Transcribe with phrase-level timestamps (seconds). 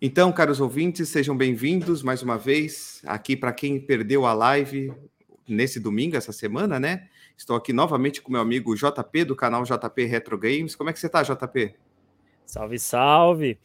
[0.00, 4.92] Então, caros ouvintes, sejam bem-vindos mais uma vez aqui para quem perdeu a live
[5.48, 7.08] nesse domingo, essa semana, né?
[7.36, 10.74] Estou aqui novamente com meu amigo JP do canal JP Retro Games.
[10.74, 11.74] Como é que você está, JP?
[12.44, 13.58] Salve, salve!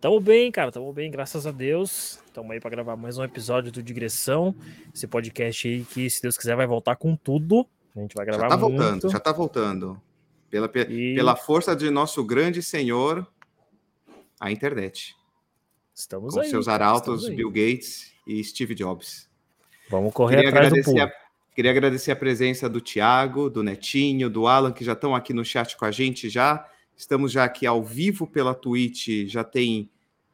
[0.00, 2.20] Tamo bem, cara, tamo bem, graças a Deus.
[2.34, 4.54] Tamo aí para gravar mais um episódio do Digressão.
[4.94, 7.66] Esse podcast aí que, se Deus quiser, vai voltar com tudo.
[7.96, 8.76] A gente vai gravar já tá muito.
[8.76, 10.02] voltando, já tá voltando.
[10.50, 11.14] Pela, e...
[11.14, 13.26] pela força de nosso grande senhor,
[14.38, 15.16] a internet.
[15.94, 16.50] Estamos com aí.
[16.50, 19.28] seus arautos, Bill Gates e Steve Jobs.
[19.88, 21.12] Vamos correr queria atrás agradecer do a,
[21.54, 25.44] Queria agradecer a presença do Tiago, do Netinho, do Alan, que já estão aqui no
[25.44, 26.68] chat com a gente já.
[26.96, 29.88] Estamos já aqui ao vivo pela Twitch, já tem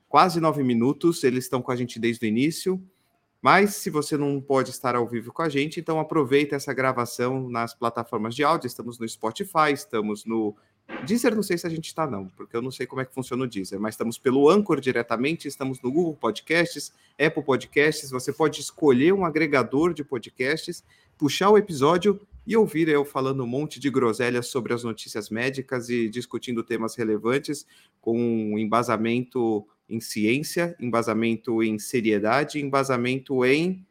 [0.09, 2.83] quase nove minutos, eles estão com a gente desde o início.
[3.43, 7.51] Mas se você não pode estar ao vivo com a gente, então aproveita essa gravação
[7.51, 8.67] nas plataformas de áudio.
[8.67, 10.57] Estamos no Spotify, estamos no
[11.07, 13.15] Deezer não sei se a gente está, não, porque eu não sei como é que
[13.15, 18.11] funciona o Deezer, mas estamos pelo Anchor diretamente, estamos no Google Podcasts, Apple Podcasts.
[18.11, 20.85] Você pode escolher um agregador de podcasts,
[21.17, 25.89] puxar o episódio e ouvir eu falando um monte de groselhas sobre as notícias médicas
[25.89, 27.67] e discutindo temas relevantes
[28.01, 33.87] com embasamento em ciência, embasamento em seriedade, embasamento em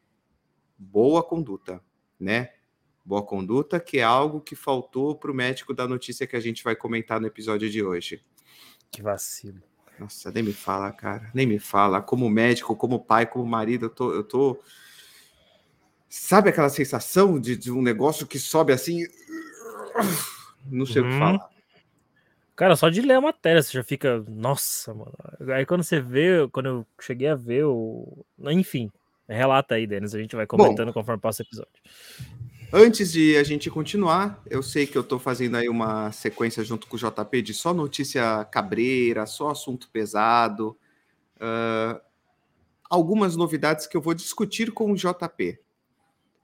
[0.77, 1.81] boa conduta,
[2.19, 2.51] né?
[3.03, 6.63] Boa conduta, que é algo que faltou para o médico da notícia que a gente
[6.63, 8.23] vai comentar no episódio de hoje.
[8.91, 9.61] Que vacilo.
[9.99, 12.01] Nossa, nem me fala, cara, nem me fala.
[12.01, 14.13] Como médico, como pai, como marido, eu tô.
[14.13, 14.59] Eu tô...
[16.07, 19.05] Sabe aquela sensação de, de um negócio que sobe assim?
[20.65, 21.07] Não sei uhum.
[21.07, 21.19] o que uhum.
[21.19, 21.49] falar.
[22.55, 25.13] Cara, só de ler a matéria você já fica, nossa, mano.
[25.53, 28.25] Aí quando você vê, quando eu cheguei a ver o.
[28.51, 28.91] Enfim,
[29.27, 31.71] relata aí, Denis, a gente vai comentando Bom, conforme passa o episódio.
[32.71, 36.85] Antes de a gente continuar, eu sei que eu estou fazendo aí uma sequência junto
[36.85, 40.77] com o JP de só notícia cabreira, só assunto pesado.
[41.37, 41.99] Uh,
[42.87, 45.59] algumas novidades que eu vou discutir com o JP.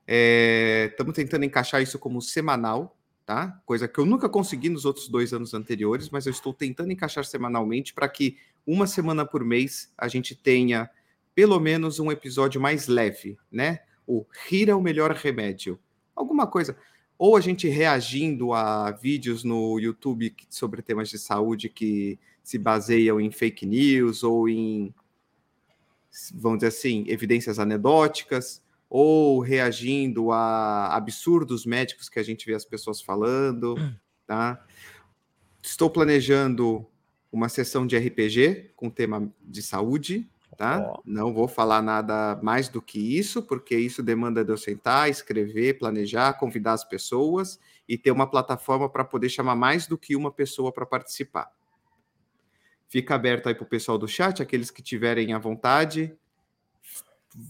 [0.07, 3.61] Estamos é, tentando encaixar isso como semanal, tá?
[3.63, 7.23] Coisa que eu nunca consegui nos outros dois anos anteriores, mas eu estou tentando encaixar
[7.23, 10.89] semanalmente para que uma semana por mês a gente tenha
[11.35, 13.81] pelo menos um episódio mais leve, né?
[14.07, 15.79] O rir é o melhor remédio
[16.15, 16.77] alguma coisa.
[17.17, 23.19] Ou a gente reagindo a vídeos no YouTube sobre temas de saúde que se baseiam
[23.19, 24.93] em fake news ou em,
[26.33, 32.65] vamos dizer assim, evidências anedóticas, ou reagindo a absurdos médicos que a gente vê as
[32.65, 33.75] pessoas falando,
[34.27, 34.63] tá?
[35.61, 36.85] Estou planejando
[37.31, 40.93] uma sessão de RPG com tema de saúde, tá?
[40.95, 41.01] Oh.
[41.05, 45.77] Não vou falar nada mais do que isso, porque isso demanda de eu sentar, escrever,
[45.77, 50.31] planejar, convidar as pessoas e ter uma plataforma para poder chamar mais do que uma
[50.31, 51.51] pessoa para participar.
[52.87, 56.15] Fica aberto aí para o pessoal do chat, aqueles que tiverem à vontade.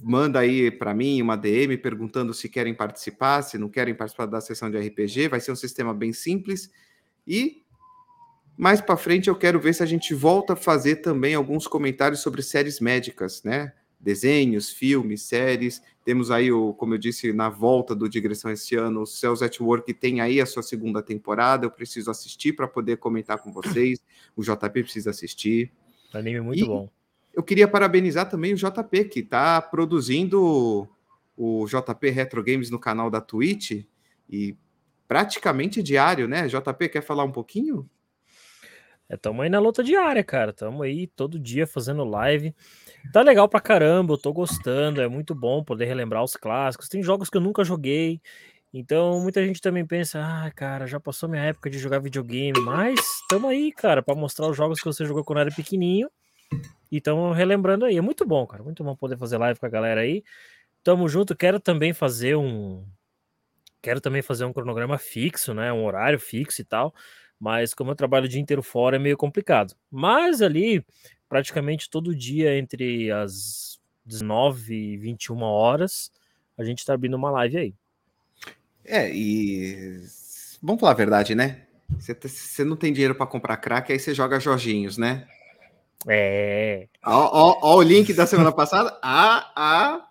[0.02, 4.42] Manda aí para mim uma DM perguntando se querem participar, se não querem participar da
[4.42, 5.28] sessão de RPG.
[5.28, 6.72] Vai ser um sistema bem simples.
[7.28, 7.65] E
[8.58, 12.22] mais para frente eu quero ver se a gente volta a fazer também alguns comentários
[12.22, 13.74] sobre séries médicas, né?
[14.00, 15.82] Desenhos, filmes, séries.
[16.04, 19.60] Temos aí, o, como eu disse, na volta do Digressão esse ano, o Cells at
[19.60, 21.66] Work tem aí a sua segunda temporada.
[21.66, 24.00] Eu preciso assistir para poder comentar com vocês.
[24.36, 25.72] O JP precisa assistir.
[26.14, 26.90] Anime muito e bom.
[27.34, 30.88] Eu queria parabenizar também o JP, que está produzindo
[31.36, 33.84] o JP Retro Games no canal da Twitch
[34.30, 34.56] e
[35.08, 36.48] praticamente diário, né?
[36.48, 37.90] JP, quer falar um pouquinho?
[39.08, 40.52] É, tamo aí na luta diária, cara.
[40.52, 42.56] Tamo aí todo dia fazendo live.
[43.14, 45.02] Tá legal pra caramba, eu tô gostando.
[45.02, 46.90] É muito bom poder relembrar os clássicos.
[46.90, 48.20] Tem jogos que eu nunca joguei.
[48.74, 53.00] Então, muita gente também pensa, ah, cara, já passou minha época de jogar videogame, mas
[53.30, 56.10] tamo aí, cara, para mostrar os jogos que você jogou quando era pequenininho.
[56.92, 57.98] E tamo relembrando aí.
[57.98, 58.64] É muito bom, cara.
[58.64, 60.24] Muito bom poder fazer live com a galera aí.
[60.84, 61.36] Tamo junto.
[61.36, 62.86] Quero também fazer um.
[63.82, 65.72] Quero também fazer um cronograma fixo, né?
[65.72, 66.94] Um horário fixo e tal
[67.40, 69.76] mas como eu trabalho o dia inteiro fora é meio complicado.
[69.92, 70.86] Mas ali,
[71.28, 76.12] praticamente todo dia, entre as 19 e 21 horas,
[76.58, 77.74] a gente está abrindo uma live aí.
[78.84, 80.02] É, e
[80.62, 81.62] vamos falar a verdade, né?
[82.00, 85.28] Você não tem dinheiro para comprar crack, aí você joga Jorginhos, né?
[86.08, 86.88] É.
[87.04, 88.98] Ó, ó, ó, o link da semana passada.
[89.02, 90.08] Ah, ah.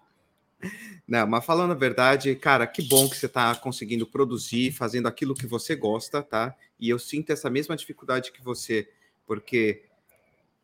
[1.07, 5.35] Não, mas falando a verdade, cara, que bom que você está conseguindo produzir, fazendo aquilo
[5.35, 6.55] que você gosta, tá?
[6.81, 8.89] E eu sinto essa mesma dificuldade que você,
[9.27, 9.83] porque,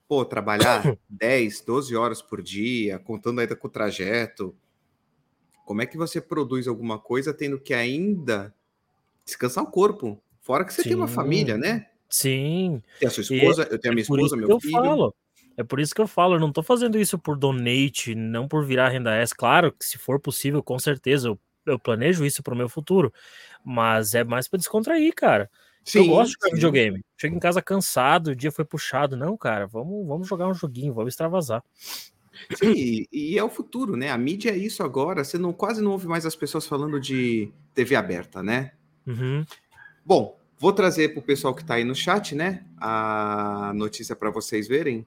[0.09, 4.57] pô, trabalhar 10, 12 horas por dia, contando ainda com o trajeto,
[5.65, 8.53] como é que você produz alguma coisa tendo que ainda
[9.25, 10.21] descansar o corpo?
[10.41, 10.89] Fora que você Sim.
[10.89, 11.87] tem uma família, né?
[12.09, 12.83] Sim.
[12.99, 14.73] Tem a sua esposa, e eu tenho a minha é esposa, meu eu filho.
[14.73, 15.15] Falo.
[15.61, 18.65] É por isso que eu falo, eu não tô fazendo isso por donate, não por
[18.65, 19.35] virar renda S.
[19.35, 23.13] Claro que se for possível, com certeza, eu, eu planejo isso pro meu futuro.
[23.63, 25.51] Mas é mais para descontrair, cara.
[25.85, 27.05] Sim, eu gosto de jogar videogame.
[27.21, 29.19] Chego em casa cansado, o dia foi puxado.
[29.19, 31.63] Não, cara, vamos, vamos jogar um joguinho, vamos extravasar.
[32.55, 34.11] Sim, e, e, é o futuro, né?
[34.11, 35.23] A mídia é isso agora.
[35.23, 38.73] Você não quase não ouve mais as pessoas falando de TV aberta, né?
[39.07, 39.45] Uhum.
[40.03, 42.65] Bom, vou trazer para o pessoal que está aí no chat, né?
[42.79, 45.07] A notícia para vocês verem.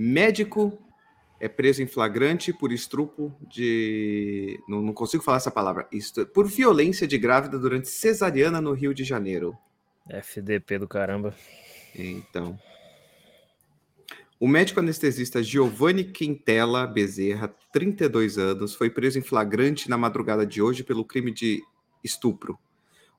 [0.00, 0.78] Médico
[1.40, 4.56] é preso em flagrante por estrupo de.
[4.68, 5.88] Não, não consigo falar essa palavra.
[5.90, 9.58] Isto, por violência de grávida durante cesariana no Rio de Janeiro.
[10.08, 11.34] FDP do caramba.
[11.96, 12.56] Então.
[14.38, 20.62] O médico anestesista Giovanni Quintela Bezerra, 32 anos, foi preso em flagrante na madrugada de
[20.62, 21.60] hoje pelo crime de
[22.04, 22.56] estupro.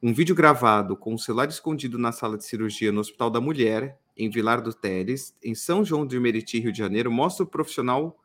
[0.02, 4.00] Um vídeo gravado com o celular escondido na sala de cirurgia no Hospital da Mulher,
[4.19, 8.19] em Vilar do Teles, em São João de Meriti, Rio de Janeiro, mostra o profissional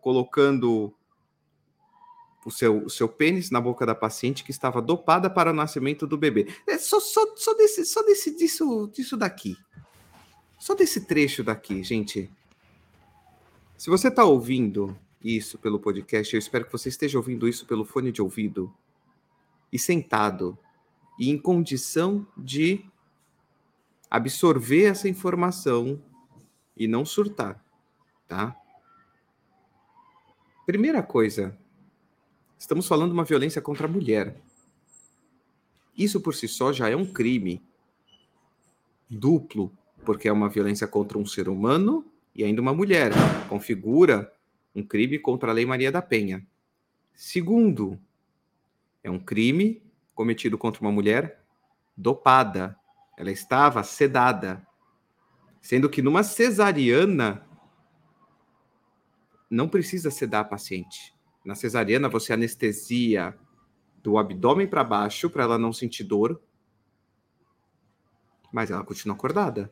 [0.00, 0.94] colocando
[2.46, 6.06] o seu, o seu pênis na boca da paciente que estava dopada para o nascimento
[6.06, 6.46] do bebê.
[6.68, 9.56] É só, só, só, desse, só desse, disso, disso daqui.
[10.56, 12.30] Só desse trecho daqui, gente.
[13.76, 17.84] Se você está ouvindo isso pelo podcast, eu espero que você esteja ouvindo isso pelo
[17.84, 18.72] fone de ouvido
[19.72, 20.56] e sentado
[21.18, 22.84] e em condição de
[24.10, 26.00] absorver essa informação
[26.76, 27.62] e não surtar,
[28.28, 28.56] tá?
[30.66, 31.56] Primeira coisa,
[32.58, 34.36] estamos falando de uma violência contra a mulher.
[35.96, 37.62] Isso por si só já é um crime
[39.08, 39.70] duplo
[40.04, 42.04] porque é uma violência contra um ser humano
[42.34, 43.12] e ainda uma mulher.
[43.48, 44.32] Configura
[44.74, 46.46] um crime contra a Lei Maria da Penha.
[47.14, 47.98] Segundo,
[49.02, 49.82] é um crime
[50.14, 51.40] cometido contra uma mulher
[51.96, 52.76] dopada.
[53.16, 54.66] Ela estava sedada.
[55.60, 57.46] Sendo que numa cesariana
[59.50, 61.14] não precisa sedar a paciente.
[61.44, 63.38] Na cesariana você anestesia
[64.02, 66.40] do abdômen para baixo para ela não sentir dor,
[68.52, 69.70] mas ela continua acordada.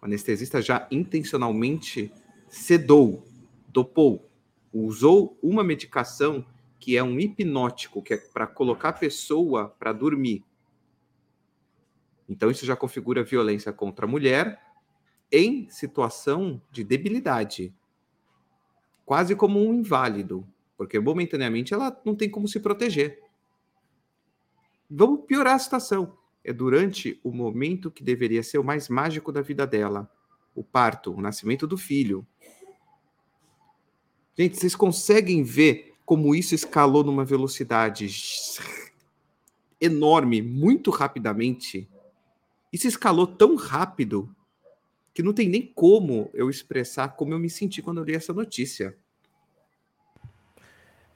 [0.00, 2.12] O anestesista já intencionalmente
[2.48, 3.24] sedou,
[3.68, 4.30] dopou,
[4.72, 6.44] usou uma medicação
[6.78, 10.44] que é um hipnótico, que é para colocar a pessoa para dormir.
[12.28, 14.60] Então, isso já configura violência contra a mulher
[15.30, 17.74] em situação de debilidade,
[19.04, 20.46] quase como um inválido,
[20.76, 23.22] porque momentaneamente ela não tem como se proteger.
[24.90, 29.42] Vamos piorar a situação é durante o momento que deveria ser o mais mágico da
[29.42, 30.10] vida dela,
[30.54, 32.26] o parto, o nascimento do filho.
[34.34, 38.08] Gente, vocês conseguem ver como isso escalou numa velocidade
[39.78, 41.86] enorme, muito rapidamente?
[42.72, 44.34] Isso escalou tão rápido
[45.14, 48.32] que não tem nem como eu expressar como eu me senti quando eu li essa
[48.32, 48.96] notícia.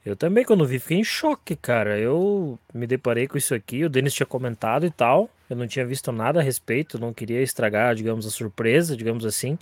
[0.05, 1.97] Eu também, quando vi, fiquei em choque, cara.
[1.97, 5.29] Eu me deparei com isso aqui, o Denis tinha comentado e tal.
[5.49, 9.57] Eu não tinha visto nada a respeito, não queria estragar, digamos, a surpresa, digamos assim.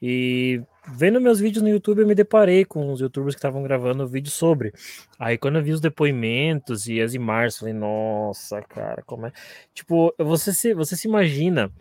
[0.00, 0.62] E
[0.92, 4.30] vendo meus vídeos no YouTube, eu me deparei com os youtubers que estavam gravando vídeo
[4.30, 4.72] sobre.
[5.18, 9.32] Aí quando eu vi os depoimentos e as imagens, falei, nossa, cara, como é.
[9.74, 11.72] Tipo, você se, você se imagina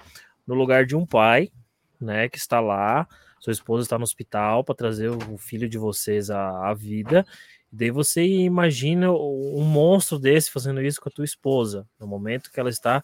[0.45, 1.49] no lugar de um pai,
[1.99, 3.07] né, que está lá,
[3.39, 7.25] sua esposa está no hospital para trazer o filho de vocês à, à vida
[7.71, 12.59] Daí você imagina um monstro desse fazendo isso com a tua esposa, no momento que
[12.59, 13.03] ela está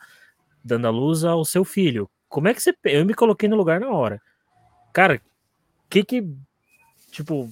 [0.64, 2.10] dando a luz ao seu filho.
[2.30, 2.74] Como é que você.
[2.86, 4.22] Eu me coloquei no lugar na hora.
[4.94, 5.20] Cara,
[5.90, 6.24] que que.
[7.12, 7.50] Tipo,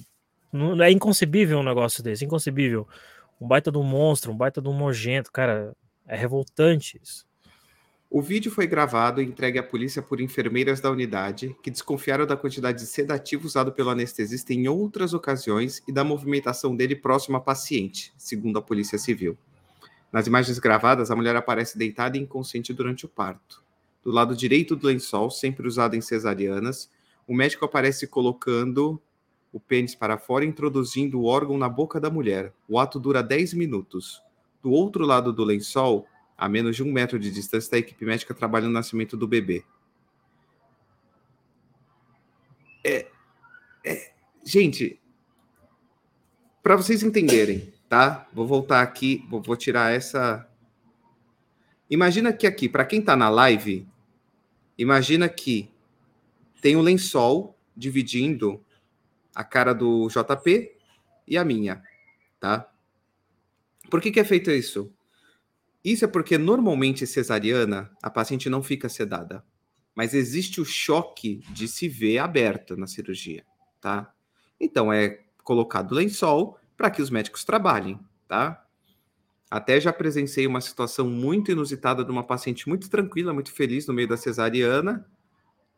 [0.52, 2.86] não, é inconcebível um negócio desse, inconcebível.
[3.40, 5.74] Um baita de um monstro, um baita de um nojento, cara,
[6.06, 7.26] é revoltante isso.
[8.08, 12.36] O vídeo foi gravado e entregue à polícia por enfermeiras da unidade, que desconfiaram da
[12.36, 17.40] quantidade de sedativo usado pelo anestesista em outras ocasiões e da movimentação dele próximo à
[17.40, 19.36] paciente, segundo a Polícia Civil.
[20.12, 23.64] Nas imagens gravadas, a mulher aparece deitada e inconsciente durante o parto.
[24.04, 26.90] Do lado direito do lençol, sempre usado em cesarianas,
[27.26, 29.00] o médico aparece colocando
[29.52, 32.52] o pênis para fora introduzindo o órgão na boca da mulher.
[32.68, 34.22] O ato dura 10 minutos.
[34.62, 38.34] Do outro lado do lençol, a menos de um metro de distância da equipe médica
[38.34, 39.64] trabalha no nascimento do bebê.
[42.84, 43.06] É,
[43.84, 44.12] é,
[44.44, 45.00] gente,
[46.62, 48.26] para vocês entenderem, tá?
[48.32, 50.48] Vou voltar aqui, vou, vou tirar essa.
[51.90, 53.86] Imagina que aqui, para quem está na live,
[54.78, 55.70] imagina que
[56.62, 58.64] tem um lençol dividindo
[59.34, 60.72] a cara do JP
[61.26, 61.82] e a minha,
[62.38, 62.72] tá?
[63.90, 64.94] Por que, que é feito isso?
[65.84, 69.44] Isso é porque normalmente cesariana a paciente não fica sedada,
[69.92, 73.44] mas existe o choque de se ver aberta na cirurgia,
[73.80, 74.14] tá?
[74.60, 78.64] Então é colocado lençol para que os médicos trabalhem, tá?
[79.50, 83.92] Até já presenciei uma situação muito inusitada de uma paciente muito tranquila, muito feliz no
[83.92, 85.04] meio da cesariana,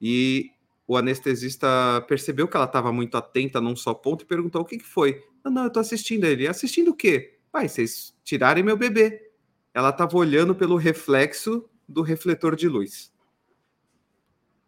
[0.00, 0.53] e
[0.86, 1.66] o anestesista
[2.06, 5.22] percebeu que ela estava muito atenta num só ponto e perguntou o que, que foi.
[5.42, 6.46] Não, não, eu estou assistindo ele.
[6.46, 7.38] Assistindo o quê?
[7.50, 9.30] Pai, vocês tirarem meu bebê.
[9.72, 13.12] Ela estava olhando pelo reflexo do refletor de luz.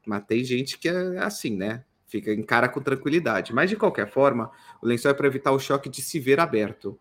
[0.07, 1.85] Mas tem gente que é assim, né?
[2.07, 3.53] Fica em cara com tranquilidade.
[3.53, 6.99] Mas de qualquer forma, o lençol é para evitar o choque de se ver aberto.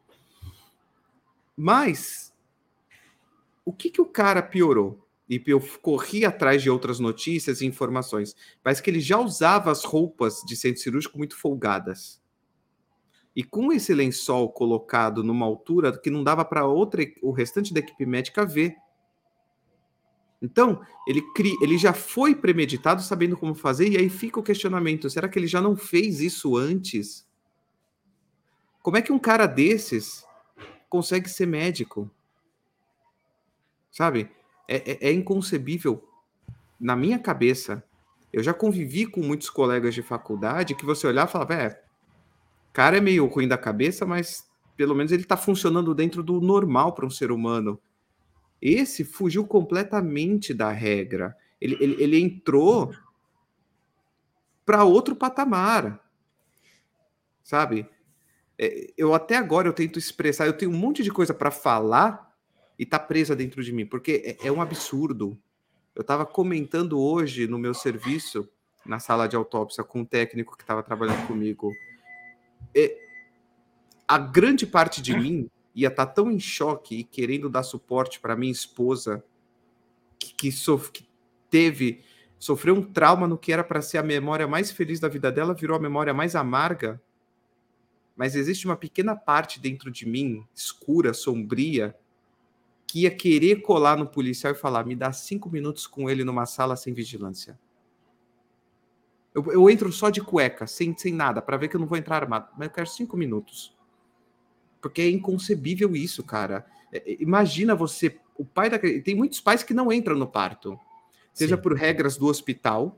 [1.55, 2.33] Mas
[3.63, 5.04] o que, que o cara piorou?
[5.29, 8.35] E eu corri atrás de outras notícias e informações.
[8.61, 12.21] Parece que ele já usava as roupas de centro cirúrgico muito folgadas.
[13.35, 17.79] E com esse lençol colocado numa altura que não dava para outra o restante da
[17.79, 18.75] equipe médica ver.
[20.41, 25.09] Então, ele, cri, ele já foi premeditado sabendo como fazer, e aí fica o questionamento:
[25.09, 27.27] será que ele já não fez isso antes?
[28.81, 30.23] Como é que um cara desses
[30.87, 32.09] consegue ser médico?
[33.91, 34.29] Sabe?
[34.67, 36.07] É, é, é inconcebível.
[36.79, 37.83] Na minha cabeça,
[38.31, 41.81] eu já convivi com muitos colegas de faculdade que você olhar e falava, é,
[42.73, 44.45] cara é meio ruim da cabeça, mas
[44.75, 47.79] pelo menos ele está funcionando dentro do normal para um ser humano.
[48.61, 51.35] Esse fugiu completamente da regra.
[51.61, 52.93] Ele, ele, ele entrou
[54.65, 56.03] para outro patamar,
[57.41, 57.87] sabe?
[58.57, 62.24] É, eu até agora eu tento expressar, eu tenho um monte de coisa para falar
[62.77, 65.37] e tá presa dentro de mim, porque é, é um absurdo.
[65.95, 68.49] Eu estava comentando hoje no meu serviço,
[68.85, 71.71] na sala de autópsia, com um técnico que estava trabalhando comigo.
[72.75, 72.97] É,
[74.07, 78.19] a grande parte de mim ia estar tá tão em choque e querendo dar suporte
[78.19, 79.23] para minha esposa,
[80.19, 81.07] que, que, sof que
[81.49, 82.03] teve,
[82.37, 85.53] sofreu um trauma no que era para ser a memória mais feliz da vida dela,
[85.53, 87.01] virou a memória mais amarga.
[88.15, 91.95] Mas existe uma pequena parte dentro de mim, escura, sombria,
[92.87, 96.45] que ia querer colar no policial e falar: me dá cinco minutos com ele numa
[96.45, 97.59] sala sem vigilância.
[99.33, 101.97] Eu, eu entro só de cueca, sem, sem nada, para ver que eu não vou
[101.97, 103.75] entrar armado, mas eu quero cinco minutos.
[104.81, 106.65] Porque é inconcebível isso, cara.
[106.91, 108.79] É, é imagina você, o pai da.
[108.79, 110.79] Tem muitos pais que não entram no parto,
[111.33, 111.61] seja Sim.
[111.61, 112.97] por regras do hospital,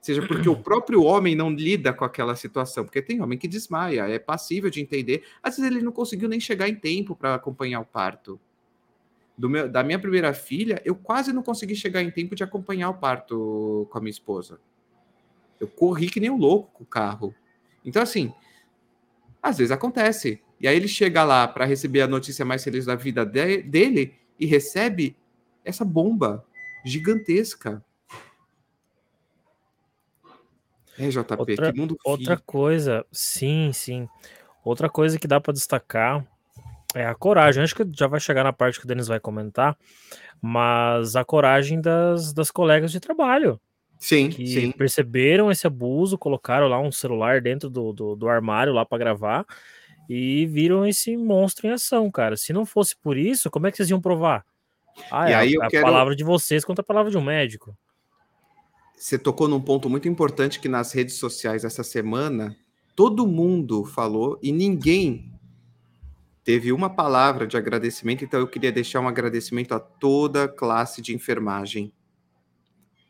[0.00, 4.08] seja porque o próprio homem não lida com aquela situação, porque tem homem que desmaia,
[4.08, 5.24] é passível de entender.
[5.42, 8.38] Às vezes ele não conseguiu nem chegar em tempo para acompanhar o parto
[9.46, 12.94] meu, da minha primeira filha, eu quase não consegui chegar em tempo de acompanhar o
[12.94, 14.58] parto com a minha esposa.
[15.60, 17.34] Eu corri que nem um louco com o carro.
[17.84, 18.32] Então, assim,
[19.42, 20.40] às vezes acontece.
[20.60, 24.14] E aí ele chega lá para receber a notícia mais feliz da vida de, dele
[24.40, 25.16] e recebe
[25.64, 26.44] essa bomba
[26.84, 27.84] gigantesca.
[30.98, 34.08] É, JP, outra, que mundo Outra coisa, sim, sim.
[34.64, 36.26] Outra coisa que dá para destacar
[36.94, 37.62] é a coragem.
[37.62, 39.76] Acho que já vai chegar na parte que o Denis vai comentar,
[40.40, 43.60] mas a coragem das, das colegas de trabalho.
[43.98, 44.70] Sim, que sim.
[44.70, 49.44] perceberam esse abuso, colocaram lá um celular dentro do, do, do armário lá para gravar
[50.08, 52.36] e viram esse monstro em ação, cara.
[52.36, 54.44] Se não fosse por isso, como é que vocês iam provar?
[55.10, 55.84] Ah, e é aí a, a quero...
[55.84, 57.76] palavra de vocês contra a palavra de um médico.
[58.96, 62.56] Você tocou num ponto muito importante que nas redes sociais essa semana
[62.96, 65.37] todo mundo falou e ninguém
[66.48, 71.02] teve uma palavra de agradecimento, então eu queria deixar um agradecimento a toda a classe
[71.02, 71.92] de enfermagem.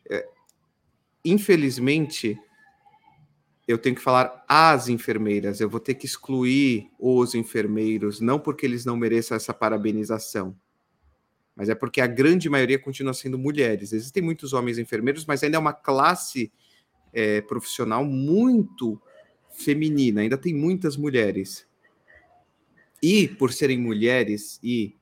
[0.09, 0.27] É,
[1.23, 2.37] infelizmente,
[3.65, 8.65] eu tenho que falar as enfermeiras, eu vou ter que excluir os enfermeiros, não porque
[8.65, 10.53] eles não mereçam essa parabenização,
[11.55, 13.93] mas é porque a grande maioria continua sendo mulheres.
[13.93, 16.51] Existem muitos homens enfermeiros, mas ainda é uma classe
[17.13, 19.01] é, profissional muito
[19.49, 21.68] feminina, ainda tem muitas mulheres.
[23.01, 24.95] E por serem mulheres e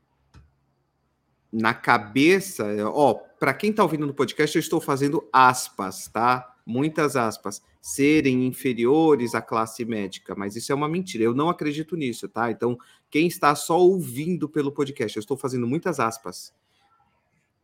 [1.52, 6.56] na cabeça, ó, para quem está ouvindo no podcast, eu estou fazendo aspas, tá?
[6.66, 11.24] Muitas aspas, serem inferiores à classe médica, mas isso é uma mentira.
[11.24, 12.52] Eu não acredito nisso, tá?
[12.52, 12.78] Então,
[13.10, 16.54] quem está só ouvindo pelo podcast, eu estou fazendo muitas aspas.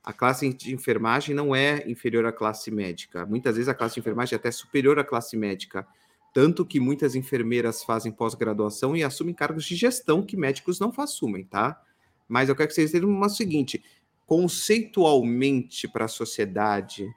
[0.02, 3.26] A classe de enfermagem não é inferior à classe médica.
[3.26, 5.88] Muitas vezes a classe de enfermagem é até superior à classe médica.
[6.34, 11.46] Tanto que muitas enfermeiras fazem pós-graduação e assumem cargos de gestão que médicos não assumem,
[11.46, 11.80] tá?
[12.28, 13.84] Mas eu quero que vocês entendam o seguinte:
[14.26, 17.08] conceitualmente para a sociedade,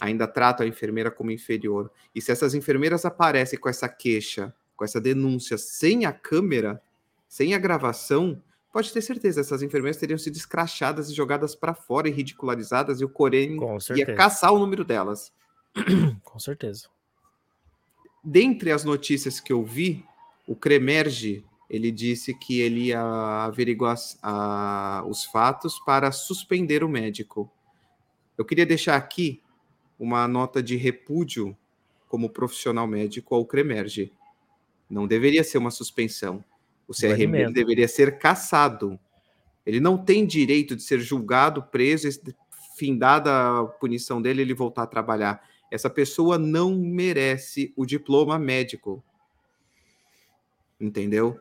[0.00, 1.90] ainda trata a enfermeira como inferior.
[2.14, 6.80] E se essas enfermeiras aparecem com essa queixa, com essa denúncia sem a câmera,
[7.28, 8.40] sem a gravação,
[8.72, 13.04] pode ter certeza, essas enfermeiras teriam sido escrachadas e jogadas para fora e ridicularizadas, e
[13.04, 13.58] o Corém
[13.96, 15.32] ia caçar o número delas.
[16.22, 16.88] Com certeza.
[18.22, 20.04] Dentre as notícias que eu vi,
[20.46, 23.00] o Cremerge ele disse que ele ia
[23.44, 27.48] averiguar a, os fatos para suspender o médico.
[28.36, 29.40] Eu queria deixar aqui
[29.96, 31.56] uma nota de repúdio
[32.08, 34.12] como profissional médico ao Cremerge.
[34.90, 36.44] Não deveria ser uma suspensão.
[36.88, 38.98] O CRM deveria ser caçado.
[39.64, 42.08] Ele não tem direito de ser julgado, preso,
[42.76, 45.40] findada a punição dele, ele voltar a trabalhar.
[45.70, 49.04] Essa pessoa não merece o diploma médico.
[50.80, 51.38] Entendeu?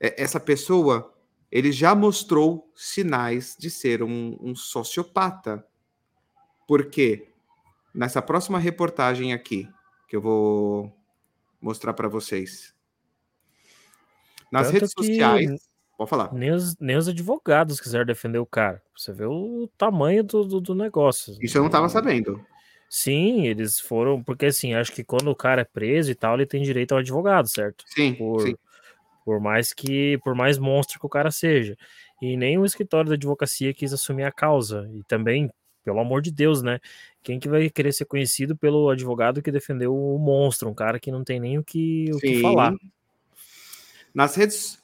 [0.00, 1.14] Essa pessoa,
[1.50, 5.64] ele já mostrou sinais de ser um, um sociopata.
[6.66, 7.28] Porque
[7.94, 9.68] nessa próxima reportagem aqui,
[10.08, 10.92] que eu vou
[11.60, 12.74] mostrar para vocês,
[14.50, 15.72] nas Tanto redes sociais.
[15.96, 16.32] Pode falar.
[16.34, 18.82] Nem os, nem os advogados quiseram defender o cara.
[18.96, 21.36] Você vê o tamanho do, do, do negócio.
[21.40, 22.44] Isso eu não estava sabendo.
[22.94, 24.22] Sim, eles foram.
[24.22, 26.98] Porque assim, acho que quando o cara é preso e tal, ele tem direito ao
[26.98, 27.86] advogado, certo?
[27.86, 28.12] Sim.
[28.12, 28.54] Por, sim.
[29.24, 30.18] por mais que.
[30.18, 31.74] Por mais monstro que o cara seja.
[32.20, 34.90] E nem o escritório da advocacia quis assumir a causa.
[34.94, 35.50] E também,
[35.82, 36.80] pelo amor de Deus, né?
[37.22, 40.68] Quem que vai querer ser conhecido pelo advogado que defendeu o monstro?
[40.68, 42.74] Um cara que não tem nem o que, o que falar.
[44.14, 44.78] Nas redes,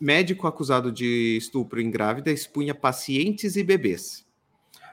[0.00, 4.27] médico acusado de estupro em grávida expunha pacientes e bebês.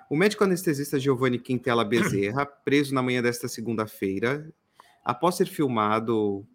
[0.09, 4.51] O médico anestesista Giovanni Quintela Bezerra, preso na manhã desta segunda-feira,
[5.03, 6.45] após ser filmado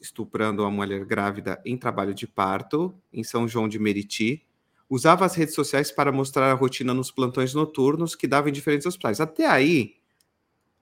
[0.00, 4.46] estuprando uma mulher grávida em trabalho de parto, em São João de Meriti,
[4.88, 8.86] usava as redes sociais para mostrar a rotina nos plantões noturnos que dava em diferentes
[8.86, 9.20] hospitais.
[9.20, 9.96] Até aí,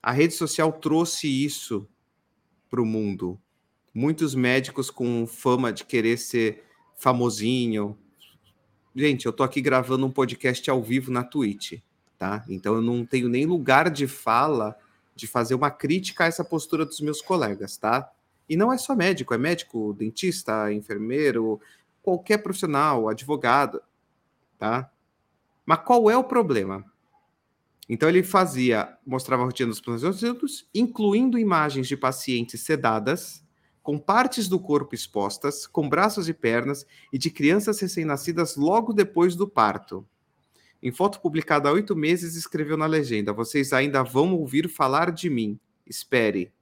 [0.03, 1.89] a rede social trouxe isso
[2.69, 3.41] para o mundo
[3.95, 6.65] muitos médicos com fama de querer ser
[6.97, 7.97] famosinho.
[8.95, 11.81] Gente, eu tô aqui gravando um podcast ao vivo na Twitch,
[12.25, 12.43] tá?
[12.49, 14.75] Então eu não tenho nem lugar de fala
[15.15, 18.11] de fazer uma crítica a essa postura dos meus colegas, tá?
[18.49, 21.61] E não é só médico, é médico, dentista, enfermeiro,
[22.03, 23.83] qualquer profissional, advogado,
[24.59, 24.91] tá?
[25.67, 26.83] Mas qual é o problema?
[27.91, 33.45] Então ele fazia, mostrava a rotina dos pacientes, incluindo imagens de pacientes sedadas,
[33.83, 39.37] com partes do corpo expostas, com braços e pernas, e de crianças recém-nascidas logo depois
[39.37, 40.09] do parto.
[40.85, 45.31] Em foto publicada há oito meses, escreveu na legenda: Vocês ainda vão ouvir falar de
[45.31, 45.59] mim.
[45.87, 46.53] Espere.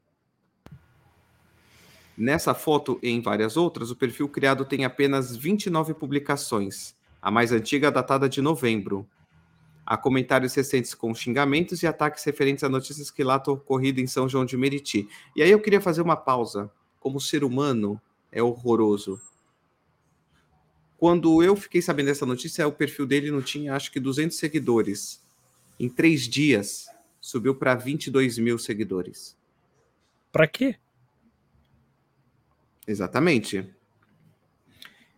[2.16, 7.50] Nessa foto e em várias outras, o perfil criado tem apenas 29 publicações, a mais
[7.50, 9.04] antiga datada de novembro.
[9.85, 14.28] Há comentários recentes com xingamentos e ataques referentes a notícias que lá ocorrido em São
[14.28, 15.08] João de Meriti.
[15.35, 19.20] E aí eu queria fazer uma pausa como ser humano é horroroso.
[21.02, 25.20] Quando eu fiquei sabendo dessa notícia, o perfil dele não tinha, acho que, 200 seguidores.
[25.76, 26.86] Em três dias,
[27.20, 29.36] subiu para 22 mil seguidores.
[30.30, 30.76] Para quê?
[32.86, 33.68] Exatamente.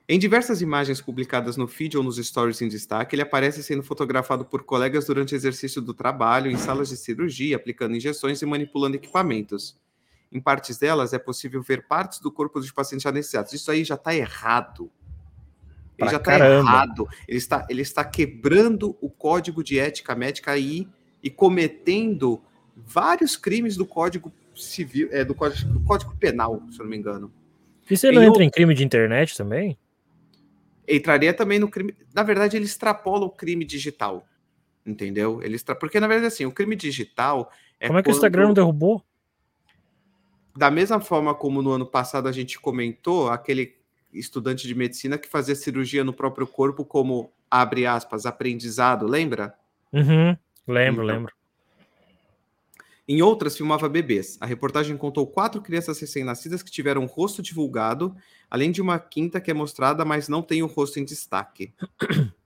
[0.09, 4.43] Em diversas imagens publicadas no feed ou nos stories em destaque, ele aparece sendo fotografado
[4.43, 9.79] por colegas durante exercício do trabalho, em salas de cirurgia, aplicando injeções e manipulando equipamentos.
[10.33, 13.53] Em partes delas é possível ver partes do corpo dos pacientes anestesiados.
[13.53, 14.91] Isso aí já está errado.
[15.97, 17.09] Ele pra já está errado.
[17.29, 20.89] Ele está, ele está quebrando o código de ética médica aí
[21.23, 22.43] e cometendo
[22.77, 26.97] vários crimes do código civil, é, do, código, do código penal, se eu não me
[26.97, 27.33] engano.
[27.89, 29.79] E você não entra em crime de internet também?
[30.87, 31.95] Entraria também no crime.
[32.15, 34.27] Na verdade, ele extrapola o crime digital.
[34.85, 35.41] Entendeu?
[35.43, 35.75] Ele extra...
[35.75, 37.51] Porque, na verdade, assim, o crime digital.
[37.81, 38.15] É Como é que quando...
[38.15, 39.03] o Instagram não derrubou?
[40.57, 43.77] da mesma forma como no ano passado a gente comentou, aquele
[44.15, 49.55] estudante de medicina que fazia cirurgia no próprio corpo como, abre aspas, aprendizado, lembra?
[49.93, 51.35] Uhum, lembro, então, lembro.
[53.07, 54.39] Em outras, filmava bebês.
[54.41, 58.17] A reportagem contou quatro crianças recém-nascidas que tiveram o rosto divulgado,
[58.51, 61.75] além de uma quinta que é mostrada, mas não tem o rosto em destaque.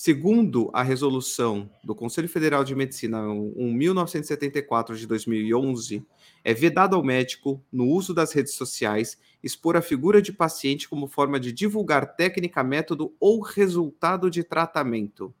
[0.00, 6.06] Segundo a resolução do Conselho Federal de Medicina 1974 de 2011,
[6.44, 11.08] é vedado ao médico, no uso das redes sociais, expor a figura de paciente como
[11.08, 15.34] forma de divulgar técnica, método ou resultado de tratamento.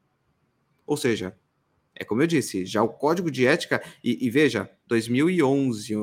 [0.84, 1.38] Ou seja,
[1.94, 5.94] é como eu disse, já o código de ética, e, e veja, 2011,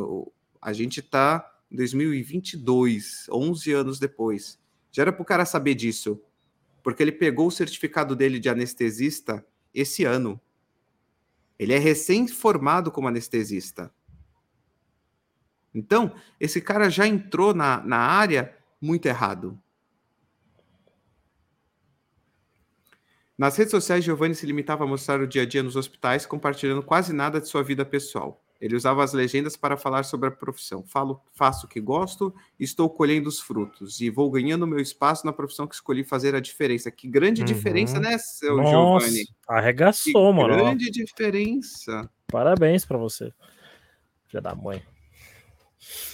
[0.61, 4.57] a gente está em 2022, 11 anos depois.
[4.93, 6.21] Já era para o cara saber disso,
[6.85, 9.43] porque ele pegou o certificado dele de anestesista
[9.73, 10.39] esse ano.
[11.57, 13.91] Ele é recém-formado como anestesista.
[15.73, 19.59] Então, esse cara já entrou na, na área muito errado.
[23.35, 26.83] Nas redes sociais, Giovanni se limitava a mostrar o dia a dia nos hospitais, compartilhando
[26.83, 28.44] quase nada de sua vida pessoal.
[28.59, 30.83] Ele usava as legendas para falar sobre a profissão.
[30.83, 35.33] Falo, faço o que gosto, estou colhendo os frutos e vou ganhando meu espaço na
[35.33, 36.89] profissão que escolhi fazer a diferença.
[36.89, 37.45] Que grande uhum.
[37.45, 39.27] diferença, né, seu Nossa, Giovanni?
[39.47, 40.55] Arregaçou, que mano.
[40.55, 42.09] Grande diferença.
[42.27, 43.31] Parabéns para você.
[44.27, 44.81] Filha da mãe.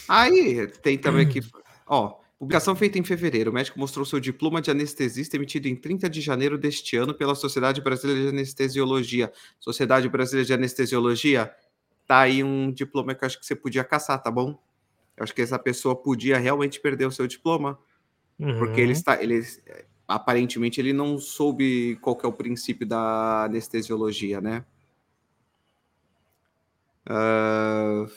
[0.07, 1.39] Aí, tem também aqui,
[1.87, 3.51] ó, Publicação feita em fevereiro.
[3.51, 7.35] O médico mostrou seu diploma de anestesista emitido em 30 de janeiro deste ano pela
[7.35, 9.31] Sociedade Brasileira de Anestesiologia.
[9.59, 11.53] Sociedade Brasileira de Anestesiologia,
[12.11, 14.61] tá aí um diploma que eu acho que você podia caçar, tá bom?
[15.15, 17.79] Eu acho que essa pessoa podia realmente perder o seu diploma.
[18.37, 18.59] Uhum.
[18.59, 18.91] Porque ele uhum.
[18.91, 19.23] está.
[19.23, 19.41] Ele,
[20.05, 24.65] aparentemente, ele não soube qual é o princípio da anestesiologia, né?
[27.09, 28.11] Uh...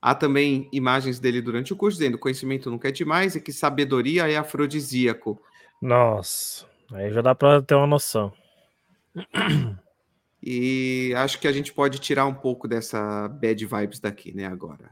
[0.00, 4.28] Há também imagens dele durante o curso dizendo conhecimento nunca é demais e que sabedoria
[4.28, 5.40] é afrodisíaco.
[5.80, 8.32] Nossa, aí já dá para ter uma noção.
[10.42, 14.90] E acho que a gente pode tirar um pouco dessa bad vibes daqui, né, agora.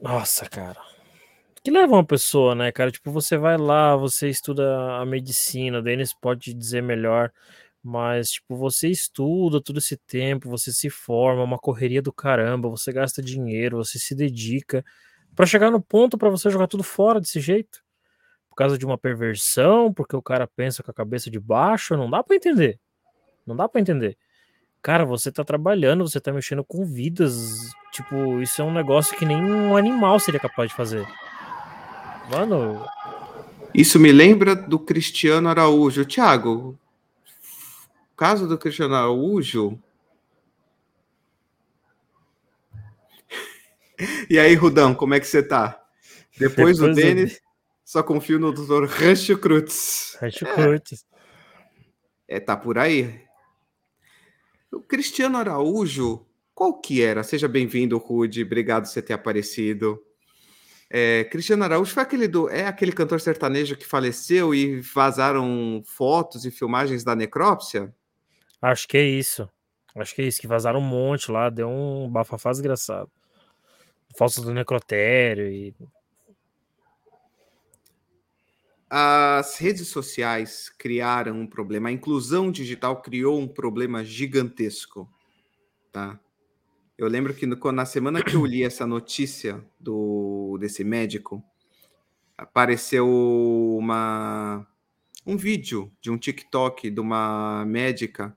[0.00, 0.80] Nossa, cara.
[1.62, 2.90] Que leva uma pessoa, né, cara?
[2.90, 7.32] Tipo, você vai lá, você estuda a medicina, o Denis pode dizer melhor.
[7.82, 12.92] Mas, tipo, você estuda todo esse tempo, você se forma, uma correria do caramba, você
[12.92, 14.82] gasta dinheiro, você se dedica
[15.36, 17.83] para chegar no ponto para você jogar tudo fora desse jeito.
[18.54, 22.08] Por causa de uma perversão, porque o cara pensa com a cabeça de baixo, não
[22.08, 22.78] dá para entender.
[23.44, 24.16] Não dá para entender.
[24.80, 27.72] Cara, você tá trabalhando, você tá mexendo com vidas.
[27.90, 31.04] Tipo, isso é um negócio que nem um animal seria capaz de fazer.
[32.30, 32.86] Mano.
[33.74, 36.04] Isso me lembra do Cristiano Araújo.
[36.04, 36.78] Thiago,
[38.16, 39.76] caso do Cristiano Araújo.
[44.30, 45.82] e aí, Rudão, como é que você tá?
[46.38, 47.40] Depois, Depois do Denis,
[47.84, 48.86] só confio no Dr.
[48.86, 50.16] Rancho Cruz.
[50.20, 51.04] Rancho Cruz.
[52.26, 53.22] É, tá por aí.
[54.72, 57.22] O Cristiano Araújo, qual que era?
[57.22, 58.42] Seja bem-vindo, Rude.
[58.42, 60.02] Obrigado por você ter aparecido.
[60.90, 62.48] É, Cristiano Araújo foi aquele do.
[62.48, 67.94] É aquele cantor sertanejo que faleceu e vazaram fotos e filmagens da necrópsia?
[68.62, 69.48] Acho que é isso.
[69.94, 73.10] Acho que é isso, que vazaram um monte lá, deu um bafafá desgraçado.
[74.16, 75.74] Falsa do necrotério e.
[78.96, 85.10] As redes sociais criaram um problema, a inclusão digital criou um problema gigantesco,
[85.90, 86.20] tá?
[86.96, 91.42] Eu lembro que no, na semana que eu li essa notícia do desse médico,
[92.38, 93.08] apareceu
[93.76, 94.64] uma
[95.26, 98.32] um vídeo de um TikTok de uma médica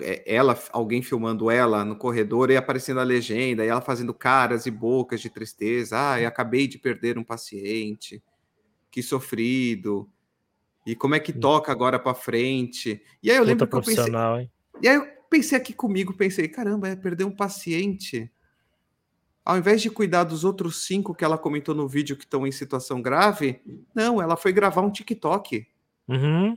[0.00, 4.64] é, ela, alguém filmando ela no corredor e aparecendo a legenda, e ela fazendo caras
[4.64, 6.12] e bocas de tristeza.
[6.12, 8.22] Ah, eu acabei de perder um paciente,
[8.96, 10.08] que sofrido.
[10.86, 13.02] E como é que toca agora para frente?
[13.22, 14.50] E aí eu lembro que eu pensei, hein?
[14.80, 18.32] E aí eu pensei aqui comigo, pensei, caramba, é perder um paciente.
[19.44, 22.52] Ao invés de cuidar dos outros cinco que ela comentou no vídeo que estão em
[22.52, 23.60] situação grave,
[23.94, 25.66] não, ela foi gravar um TikTok.
[26.08, 26.56] Uhum.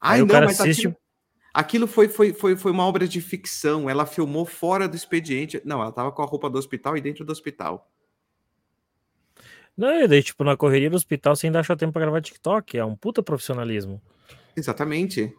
[0.00, 0.86] Ai, não, mas assiste...
[0.86, 0.96] aquilo,
[1.52, 3.90] Aquilo foi, foi, foi, foi uma obra de ficção.
[3.90, 5.60] Ela filmou fora do expediente.
[5.64, 7.91] Não, ela tava com a roupa do hospital e dentro do hospital.
[9.76, 12.76] Não, e daí, tipo, na correria do hospital você ainda acha tempo pra gravar TikTok.
[12.76, 14.00] É um puta profissionalismo.
[14.56, 15.34] Exatamente.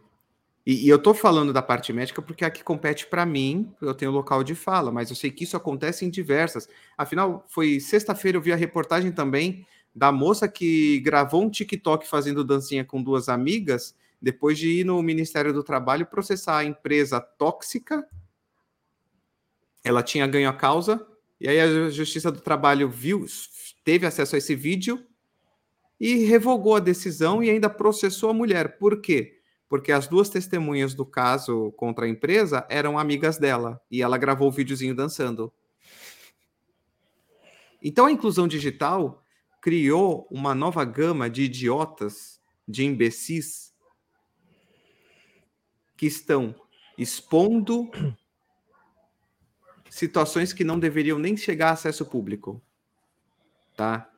[0.66, 4.12] E, e eu tô falando da parte médica porque aqui compete para mim, eu tenho
[4.12, 6.68] local de fala, mas eu sei que isso acontece em diversas.
[6.98, 12.44] Afinal, foi sexta-feira eu vi a reportagem também da moça que gravou um TikTok fazendo
[12.44, 18.08] dancinha com duas amigas depois de ir no Ministério do Trabalho processar a empresa tóxica.
[19.84, 21.06] Ela tinha ganho a causa,
[21.42, 23.26] e aí a Justiça do Trabalho viu,
[23.84, 25.06] teve acesso a esse vídeo
[26.00, 28.78] e revogou a decisão e ainda processou a mulher.
[28.78, 29.40] Por quê?
[29.70, 34.48] Porque as duas testemunhas do caso contra a empresa eram amigas dela e ela gravou
[34.48, 35.52] o videozinho dançando.
[37.82, 39.24] Então a inclusão digital
[39.62, 43.74] criou uma nova gama de idiotas, de imbecis,
[45.96, 46.56] que estão
[46.98, 47.90] expondo
[49.90, 52.62] situações que não deveriam nem chegar a acesso público.
[53.76, 54.10] Tá?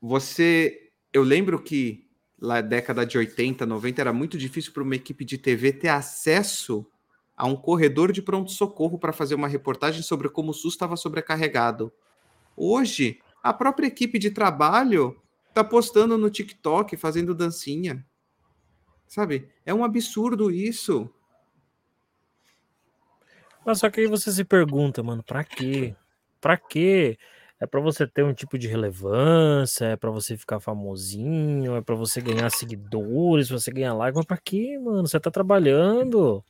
[0.00, 2.08] Você, eu lembro que
[2.40, 6.86] na década de 80, 90 era muito difícil para uma equipe de TV ter acesso
[7.36, 11.92] a um corredor de pronto-socorro para fazer uma reportagem sobre como o SUS estava sobrecarregado.
[12.56, 18.04] Hoje, a própria equipe de trabalho está postando no TikTok, fazendo dancinha.
[19.06, 19.48] Sabe?
[19.64, 21.08] É um absurdo isso.
[23.64, 25.94] Mas só que aí você se pergunta, mano, pra quê?
[26.40, 27.18] Pra quê?
[27.60, 31.96] É para você ter um tipo de relevância, é para você ficar famosinho, é para
[31.96, 35.06] você ganhar seguidores, você ganhar like, mas para quê, mano?
[35.08, 36.44] Você tá trabalhando.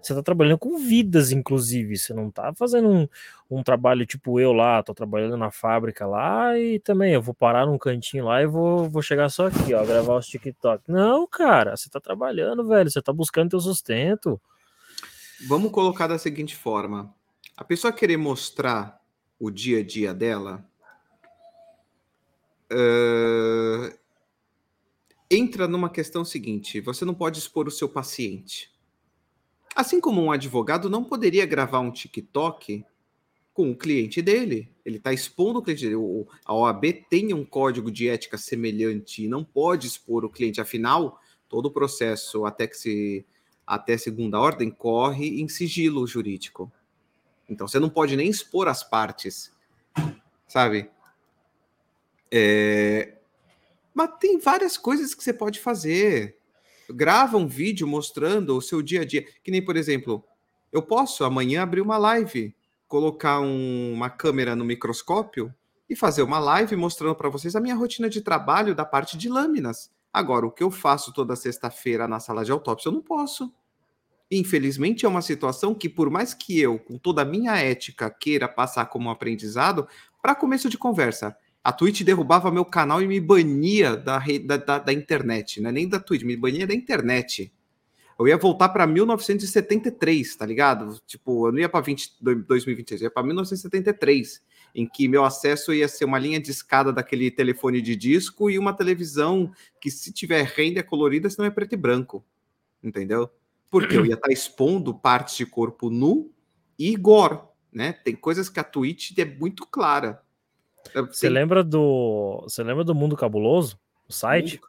[0.00, 1.96] Você tá trabalhando com vidas, inclusive.
[1.96, 3.08] Você não tá fazendo um,
[3.50, 7.66] um trabalho tipo eu lá, tô trabalhando na fábrica lá e também eu vou parar
[7.66, 10.84] num cantinho lá e vou, vou chegar só aqui, ó, gravar os TikTok.
[10.86, 12.88] Não, cara, você tá trabalhando, velho.
[12.88, 14.40] Você tá buscando teu sustento.
[15.48, 17.12] Vamos colocar da seguinte forma:
[17.56, 18.95] a pessoa querer mostrar
[19.38, 20.64] o dia a dia dela,
[22.72, 23.98] uh,
[25.30, 28.70] entra numa questão seguinte: você não pode expor o seu paciente.
[29.74, 32.84] Assim como um advogado não poderia gravar um TikTok
[33.52, 34.70] com o cliente dele.
[34.84, 35.96] Ele está expondo o cliente dele.
[36.44, 40.60] A OAB tem um código de ética semelhante e não pode expor o cliente.
[40.60, 43.26] Afinal, todo o processo até que se
[43.66, 46.72] até segunda ordem corre em sigilo jurídico.
[47.48, 49.52] Então você não pode nem expor as partes,
[50.48, 50.90] sabe?
[52.30, 53.14] É...
[53.94, 56.36] Mas tem várias coisas que você pode fazer.
[56.90, 59.26] Grava um vídeo mostrando o seu dia a dia.
[59.42, 60.24] Que nem, por exemplo,
[60.72, 62.54] eu posso amanhã abrir uma live,
[62.86, 65.54] colocar um, uma câmera no microscópio
[65.88, 69.28] e fazer uma live mostrando para vocês a minha rotina de trabalho da parte de
[69.28, 69.90] lâminas.
[70.12, 73.52] Agora, o que eu faço toda sexta-feira na sala de autópsia, eu não posso.
[74.30, 78.48] Infelizmente, é uma situação que, por mais que eu, com toda a minha ética, queira
[78.48, 79.86] passar como aprendizado,
[80.20, 84.78] para começo de conversa, a Twitch derrubava meu canal e me bania da, da, da,
[84.78, 85.70] da internet, né?
[85.70, 87.52] nem da Twitch, me bania da internet.
[88.18, 90.98] Eu ia voltar para 1973, tá ligado?
[91.06, 91.84] Tipo, eu não ia para
[92.20, 94.42] 2023, eu ia para 1973,
[94.74, 98.58] em que meu acesso ia ser uma linha de escada daquele telefone de disco e
[98.58, 102.24] uma televisão que, se tiver renda, é colorida, senão é preto e branco.
[102.82, 103.30] Entendeu?
[103.80, 106.32] Porque eu ia estar expondo partes de corpo nu
[106.78, 107.40] e gore,
[107.72, 107.92] né?
[107.92, 110.22] Tem coisas que a Twitch é muito clara.
[110.94, 114.60] Você lembra do, você lembra do Mundo Cabuloso, o site?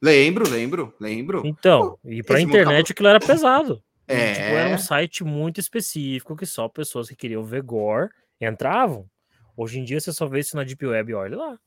[0.00, 1.42] Lembro, lembro, lembro.
[1.44, 3.82] Então, Pô, e para internet aquilo era pesado.
[4.06, 4.32] É.
[4.34, 9.08] Tipo, era um site muito específico que só pessoas que queriam ver gore entravam.
[9.56, 11.46] Hoje em dia você só vê isso na Deep Web, olha lá.
[11.46, 11.58] Então,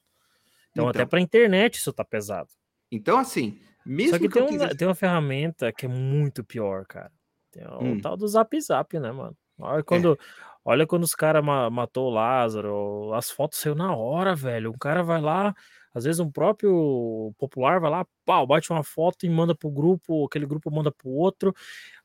[0.72, 2.50] então até para internet isso tá pesado.
[2.92, 6.86] Então, assim, mesmo Só que, que tem, um, tem uma ferramenta que é muito pior,
[6.86, 7.12] cara.
[7.52, 8.00] Tem o hum.
[8.00, 9.36] tal do Zap Zap, né, mano?
[9.60, 9.84] Olha é.
[9.84, 10.18] quando, é.
[10.66, 14.72] olha quando os caras ma matou o Lázaro, as fotos saiu na hora, velho.
[14.72, 15.54] Um cara vai lá,
[15.94, 20.26] às vezes um próprio popular vai lá, pau, bate uma foto e manda pro grupo,
[20.26, 21.54] aquele grupo manda pro outro.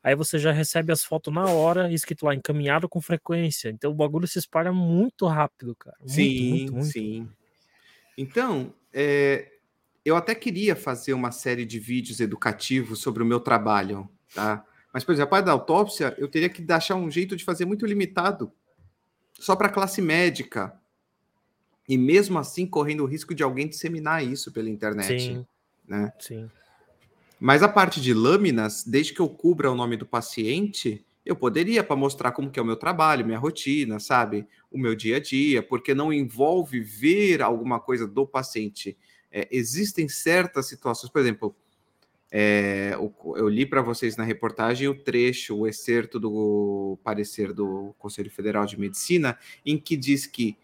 [0.03, 3.69] Aí você já recebe as fotos na hora, escrito lá, encaminhado com frequência.
[3.69, 5.97] Então o bagulho se espalha muito rápido, cara.
[5.99, 6.87] Muito, sim, muito, muito.
[6.87, 7.27] sim.
[8.15, 9.49] Então, é,
[10.03, 14.65] eu até queria fazer uma série de vídeos educativos sobre o meu trabalho, tá?
[14.93, 17.65] Mas, por exemplo, a parte da autópsia, eu teria que achar um jeito de fazer
[17.65, 18.51] muito limitado,
[19.33, 20.73] só para a classe médica.
[21.87, 25.21] E mesmo assim, correndo o risco de alguém disseminar isso pela internet.
[25.21, 25.45] Sim.
[25.87, 26.11] Né?
[26.19, 26.49] Sim.
[27.39, 31.83] Mas a parte de lâminas, desde que eu cubra o nome do paciente, eu poderia
[31.83, 34.47] para mostrar como que é o meu trabalho, minha rotina, sabe?
[34.71, 38.97] O meu dia a dia, porque não envolve ver alguma coisa do paciente
[39.31, 41.55] é, existem certas situações, por exemplo,
[42.31, 48.29] é, eu li para vocês na reportagem o trecho, o excerto do parecer do Conselho
[48.29, 50.55] Federal de Medicina, em que diz que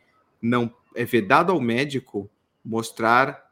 [0.41, 2.30] não é vedado ao médico
[2.63, 3.45] mostrar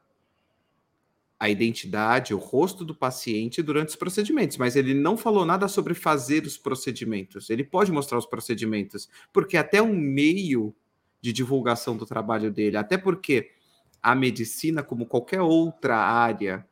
[1.39, 5.93] a identidade, o rosto do paciente durante os procedimentos, mas ele não falou nada sobre
[5.93, 7.49] fazer os procedimentos.
[7.49, 10.73] Ele pode mostrar os procedimentos, porque até um meio
[11.19, 13.52] de divulgação do trabalho dele, até porque
[14.03, 16.67] a medicina, como qualquer outra área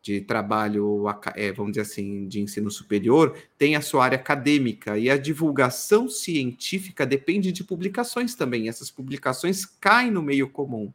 [0.00, 1.04] de trabalho,
[1.34, 6.08] é, vamos dizer assim, de ensino superior, tem a sua área acadêmica e a divulgação
[6.08, 8.68] científica depende de publicações também.
[8.68, 10.92] Essas publicações caem no meio comum.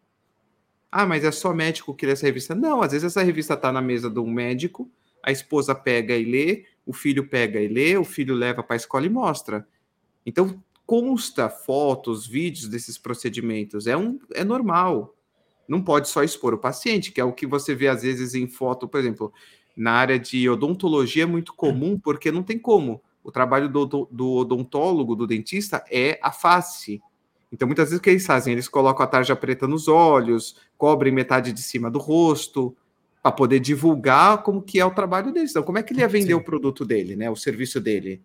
[0.89, 2.55] Ah, mas é só médico que lê essa revista?
[2.55, 4.89] Não, às vezes essa revista está na mesa de um médico,
[5.21, 8.77] a esposa pega e lê, o filho pega e lê, o filho leva para a
[8.77, 9.67] escola e mostra.
[10.25, 13.87] Então, consta fotos, vídeos desses procedimentos.
[13.87, 15.15] É, um, é normal
[15.71, 18.45] não pode só expor o paciente, que é o que você vê às vezes em
[18.45, 19.31] foto, por exemplo,
[19.73, 23.01] na área de odontologia é muito comum, porque não tem como.
[23.23, 27.01] O trabalho do, do, do odontólogo, do dentista, é a face.
[27.53, 28.51] Então, muitas vezes o que eles fazem?
[28.51, 32.75] Eles colocam a tarja preta nos olhos, cobrem metade de cima do rosto,
[33.23, 35.51] para poder divulgar como que é o trabalho deles.
[35.51, 36.33] Então, como é que ele ia vender Sim.
[36.33, 37.29] o produto dele, né?
[37.29, 38.21] O serviço dele.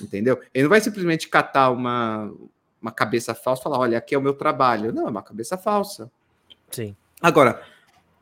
[0.00, 0.38] Entendeu?
[0.54, 2.32] Ele não vai simplesmente catar uma,
[2.80, 4.92] uma cabeça falsa e falar, olha, aqui é o meu trabalho.
[4.92, 6.08] Não, é uma cabeça falsa.
[6.70, 6.96] Sim.
[7.20, 7.64] Agora,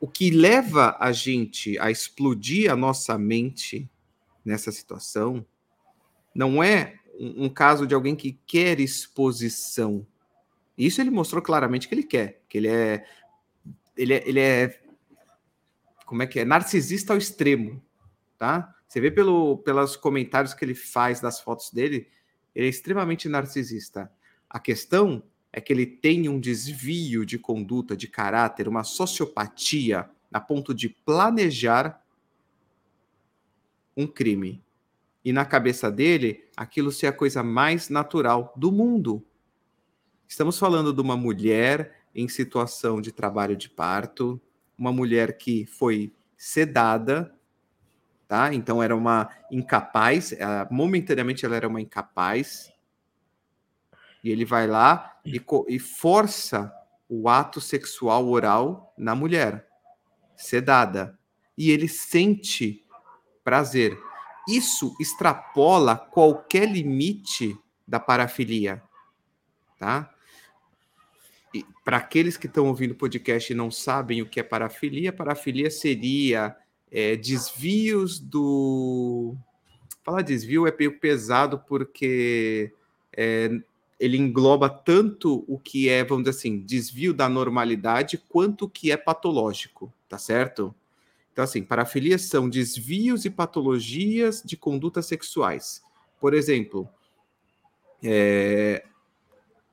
[0.01, 3.89] o que leva a gente a explodir a nossa mente
[4.45, 5.45] nessa situação
[6.35, 10.07] não é um, um caso de alguém que quer exposição.
[10.77, 13.05] Isso ele mostrou claramente que ele quer, que ele é
[13.97, 14.81] ele é, ele é
[16.07, 16.45] como é que é?
[16.45, 17.83] Narcisista ao extremo,
[18.39, 18.75] tá?
[18.87, 22.09] Você vê pelo, pelos comentários que ele faz das fotos dele,
[22.55, 24.11] ele é extremamente narcisista.
[24.49, 30.41] A questão é que ele tem um desvio de conduta, de caráter, uma sociopatia a
[30.41, 32.03] ponto de planejar
[33.97, 34.63] um crime.
[35.25, 39.25] E na cabeça dele, aquilo ser a coisa mais natural do mundo.
[40.29, 44.41] Estamos falando de uma mulher em situação de trabalho de parto,
[44.77, 47.35] uma mulher que foi sedada,
[48.29, 48.55] tá?
[48.55, 50.33] Então era uma incapaz,
[50.71, 52.73] momentaneamente ela era uma incapaz.
[54.29, 56.71] E ele vai lá e, e força
[57.09, 59.67] o ato sexual oral na mulher,
[60.37, 61.19] sedada.
[61.57, 62.85] E ele sente
[63.43, 63.99] prazer.
[64.47, 68.83] Isso extrapola qualquer limite da parafilia,
[69.79, 70.13] tá?
[71.83, 75.71] para aqueles que estão ouvindo o podcast e não sabem o que é parafilia, parafilia
[75.71, 76.55] seria
[76.93, 79.35] é, desvios do.
[80.05, 82.75] Falar desvio é meio pesado porque
[83.17, 83.59] é,
[83.99, 88.93] ele engloba tanto o que é, vamos dizer assim, desvio da normalidade, quanto o que
[88.93, 90.75] é patológico, tá certo?
[91.33, 95.83] Então, assim, parafilia são desvios e patologias de condutas sexuais.
[96.21, 96.89] Por exemplo,
[98.03, 98.85] é,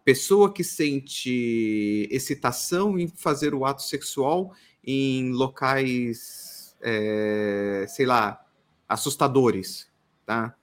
[0.04, 8.46] pessoa que sente excitação em fazer o ato sexual em locais, é, sei lá,
[8.88, 9.90] assustadores,
[10.26, 10.56] tá?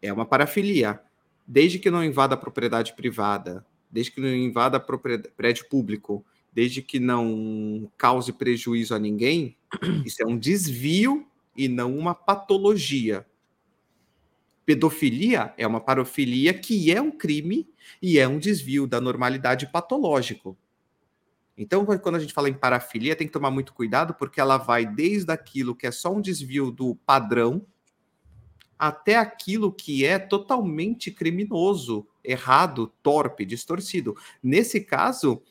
[0.00, 1.00] É uma parafilia.
[1.50, 7.00] Desde que não invada a propriedade privada, desde que não invada prédio público, desde que
[7.00, 9.56] não cause prejuízo a ninguém,
[10.04, 13.26] isso é um desvio e não uma patologia.
[14.66, 17.66] Pedofilia é uma parofilia que é um crime
[18.02, 20.54] e é um desvio da normalidade patológico.
[21.56, 24.86] Então, quando a gente fala em parafilia, tem que tomar muito cuidado, porque ela vai
[24.86, 27.66] desde aquilo que é só um desvio do padrão,
[28.78, 34.16] até aquilo que é totalmente criminoso, errado, torpe, distorcido.
[34.42, 35.42] Nesse caso,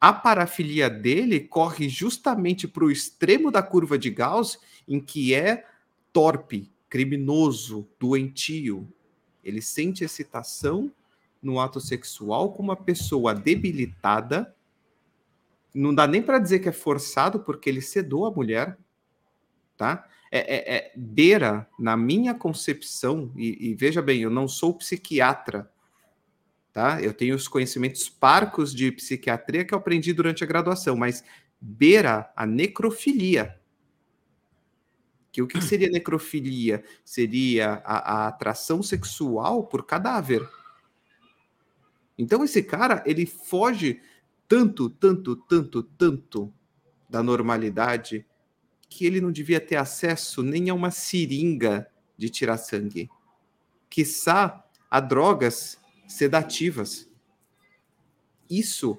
[0.00, 5.64] a parafilia dele corre justamente para o extremo da curva de Gauss, em que é
[6.12, 8.92] torpe, criminoso, doentio.
[9.44, 10.92] Ele sente excitação
[11.42, 14.54] no ato sexual com uma pessoa debilitada.
[15.74, 18.76] Não dá nem para dizer que é forçado, porque ele sedou a mulher,
[19.76, 20.06] tá?
[20.30, 25.70] É, é, é beira, na minha concepção, e, e veja bem, eu não sou psiquiatra,
[26.72, 27.00] tá?
[27.00, 31.24] Eu tenho os conhecimentos parcos de psiquiatria que eu aprendi durante a graduação, mas
[31.60, 33.58] beira a necrofilia.
[35.32, 36.84] Que o que seria necrofilia?
[37.04, 40.46] Seria a, a atração sexual por cadáver.
[42.18, 44.00] Então esse cara, ele foge
[44.48, 46.52] tanto, tanto, tanto, tanto
[47.08, 48.26] da normalidade
[48.88, 53.08] que ele não devia ter acesso nem a uma seringa de tirar sangue.
[53.90, 57.08] Quiçá a drogas sedativas.
[58.48, 58.98] Isso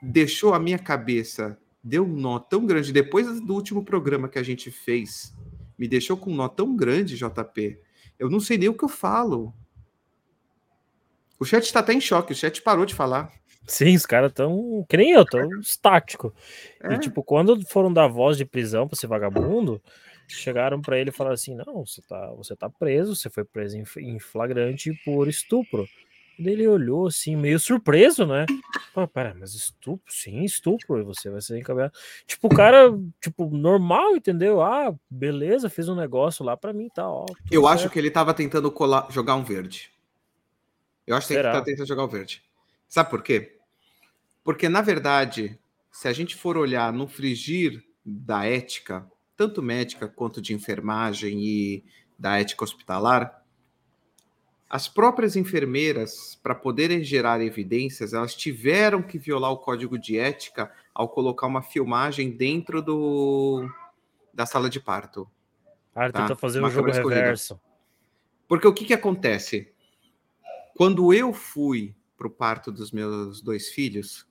[0.00, 2.92] deixou a minha cabeça deu um nó tão grande.
[2.92, 5.34] Depois do último programa que a gente fez,
[5.76, 7.80] me deixou com um nó tão grande, JP.
[8.18, 9.52] Eu não sei nem o que eu falo.
[11.38, 13.32] O chat está até em choque, o chat parou de falar.
[13.66, 14.84] Sim, os caras estão.
[14.88, 16.34] Que nem eu, tão estático.
[16.82, 16.94] É.
[16.94, 19.80] E, tipo, quando foram dar voz de prisão para esse vagabundo,
[20.28, 23.76] chegaram para ele e falaram assim: não, você tá, você tá preso, você foi preso
[23.98, 25.86] em flagrante por estupro.
[26.38, 28.46] Ele olhou assim, meio surpreso, né?
[28.94, 30.02] Pô, pera, mas estupro?
[30.08, 30.98] Sim, estupro.
[30.98, 31.92] E você vai ser encaminhado.
[32.26, 34.62] Tipo, o cara, tipo, normal, entendeu?
[34.62, 37.26] Ah, beleza, fez um negócio lá para mim, tá, ó.
[37.50, 37.74] Eu certo.
[37.74, 39.90] acho que ele tava tentando colar, jogar um verde.
[41.06, 42.42] Eu acho que ele tá tentando jogar o um verde.
[42.92, 43.56] Sabe por quê?
[44.44, 45.58] Porque, na verdade,
[45.90, 51.84] se a gente for olhar no frigir da ética, tanto médica quanto de enfermagem e
[52.18, 53.42] da ética hospitalar,
[54.68, 60.70] as próprias enfermeiras, para poderem gerar evidências, elas tiveram que violar o código de ética
[60.94, 63.66] ao colocar uma filmagem dentro do,
[64.34, 65.26] da sala de parto.
[65.94, 66.20] Ah, tá?
[66.20, 67.58] tenta fazer o um jogo reverso.
[68.46, 69.72] Porque o que, que acontece?
[70.76, 74.26] Quando eu fui para o parto dos meus dois filhos,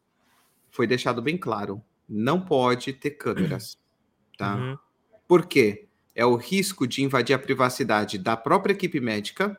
[0.69, 3.79] foi deixado bem claro: não pode ter câmeras.
[4.37, 4.55] Tá?
[4.55, 4.77] Uhum.
[5.27, 5.87] Por quê?
[6.15, 9.55] É o risco de invadir a privacidade da própria equipe médica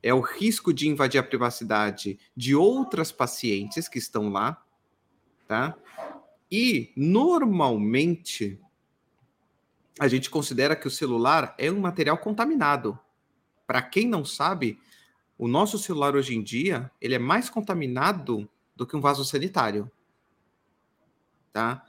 [0.00, 4.62] é o risco de invadir a privacidade de outras pacientes que estão lá,
[5.48, 5.74] tá?
[6.52, 8.60] E normalmente
[9.98, 12.96] a gente considera que o celular é um material contaminado.
[13.66, 14.78] Para quem não sabe,
[15.38, 19.90] o nosso celular hoje em dia, ele é mais contaminado do que um vaso sanitário.
[21.52, 21.84] Tá?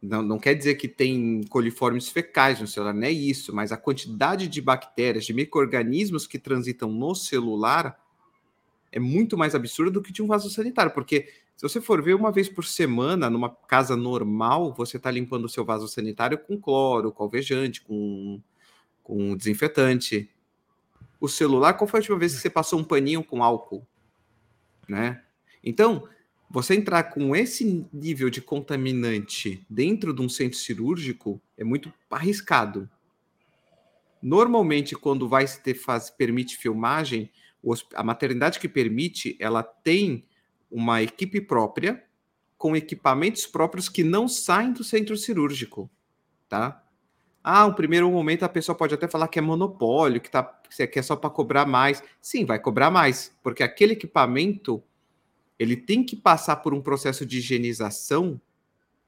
[0.00, 3.76] Não, não quer dizer que tem coliformes fecais no celular, não é isso, mas a
[3.76, 7.98] quantidade de bactérias, de micro-organismos que transitam no celular
[8.92, 12.14] é muito mais absurda do que de um vaso sanitário, porque se você for ver
[12.14, 16.56] uma vez por semana, numa casa normal, você está limpando o seu vaso sanitário com
[16.56, 18.40] cloro, com alvejante, com,
[19.02, 20.30] com desinfetante.
[21.20, 23.86] O celular, qual foi a última vez que você passou um paninho com álcool?
[24.88, 25.22] Né?
[25.62, 26.08] Então,
[26.50, 32.88] você entrar com esse nível de contaminante dentro de um centro cirúrgico é muito arriscado.
[34.22, 37.30] Normalmente, quando vai se ter faz, permite filmagem,
[37.94, 40.24] a maternidade que permite, ela tem
[40.70, 42.02] uma equipe própria
[42.56, 45.90] com equipamentos próprios que não saem do centro cirúrgico,
[46.48, 46.84] tá?
[47.50, 50.98] Ah, um primeiro momento a pessoa pode até falar que é monopólio, que, tá, que
[50.98, 52.02] é só para cobrar mais.
[52.20, 54.82] Sim, vai cobrar mais, porque aquele equipamento
[55.58, 58.38] ele tem que passar por um processo de higienização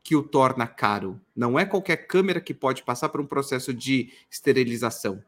[0.03, 1.21] que o torna caro.
[1.37, 5.23] Não é qualquer câmera que pode passar por um processo de esterilização.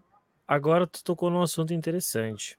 [0.48, 2.58] Agora tu tocou num assunto interessante.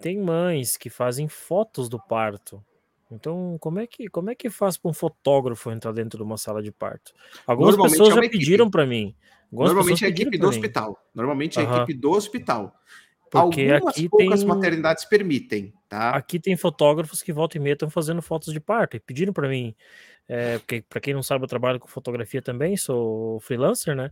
[0.00, 2.64] Tem mães que fazem fotos do parto.
[3.10, 6.36] Então, como é que como é que faz para um fotógrafo entrar dentro de uma
[6.36, 7.12] sala de parto?
[7.46, 9.14] Algumas pessoas é já pediram para mim.
[9.52, 10.98] Algumas Normalmente é a equipe do hospital.
[11.14, 12.74] Normalmente é a equipe do hospital.
[13.30, 14.48] Porque Algumas aqui poucas tem...
[14.48, 16.10] maternidades permitem, tá?
[16.10, 18.96] Aqui tem fotógrafos que volta e meia estão fazendo fotos de parto.
[18.96, 19.74] E pediram para mim,
[20.28, 24.10] é, porque para quem não sabe, eu trabalho com fotografia também, sou freelancer, né?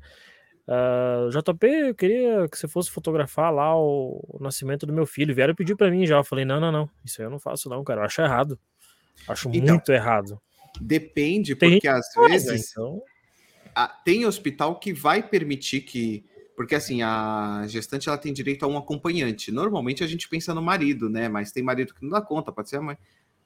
[0.66, 5.06] Uh, ah, JP, eu queria que você fosse fotografar lá o, o nascimento do meu
[5.06, 5.34] filho.
[5.34, 6.16] Vieram pedir para mim já.
[6.16, 6.90] Eu falei, não, não, não.
[7.04, 8.00] Isso aí eu não faço, não, cara.
[8.00, 8.58] Eu acho errado.
[9.28, 10.40] Acho então, muito errado.
[10.80, 13.02] Depende, porque tem às vezes então...
[13.74, 16.24] a, tem hospital que vai permitir que
[16.56, 19.50] porque assim, a gestante ela tem direito a um acompanhante.
[19.50, 21.28] Normalmente a gente pensa no marido, né?
[21.28, 22.98] Mas tem marido que não dá conta, pode ser a mãe.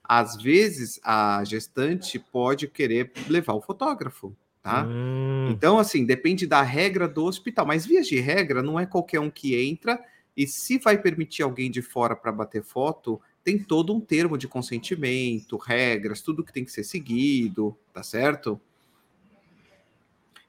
[0.04, 4.84] Às vezes a gestante pode querer levar o fotógrafo, tá?
[4.84, 5.48] Hum.
[5.50, 7.66] Então, assim, depende da regra do hospital.
[7.66, 9.98] Mas via de regra, não é qualquer um que entra.
[10.36, 14.46] E se vai permitir alguém de fora para bater foto, tem todo um termo de
[14.46, 18.60] consentimento, regras, tudo que tem que ser seguido, tá certo?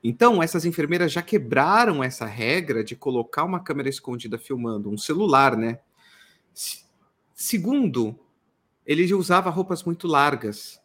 [0.03, 5.57] Então, essas enfermeiras já quebraram essa regra de colocar uma câmera escondida filmando, um celular,
[5.57, 5.79] né?
[7.35, 8.17] Segundo,
[8.85, 10.81] ele usava roupas muito largas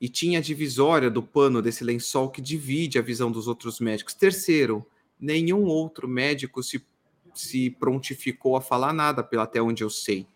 [0.00, 4.14] e tinha a divisória do pano desse lençol que divide a visão dos outros médicos.
[4.14, 4.86] Terceiro,
[5.20, 6.84] nenhum outro médico se,
[7.34, 10.26] se prontificou a falar nada, pelo até onde eu sei.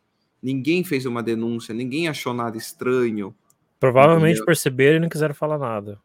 [0.46, 3.34] Ninguém fez uma denúncia, ninguém achou nada estranho.
[3.80, 4.46] Provavelmente entendeu?
[4.46, 6.00] perceberam e não quiseram falar nada.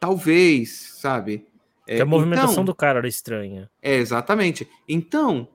[0.00, 1.46] Talvez, sabe?
[1.86, 3.70] É, a movimentação então, do cara era estranha.
[3.82, 4.66] É, exatamente.
[4.88, 5.46] Então,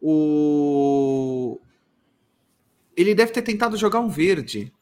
[0.00, 1.58] o.
[2.96, 4.72] Ele deve ter tentado jogar um verde.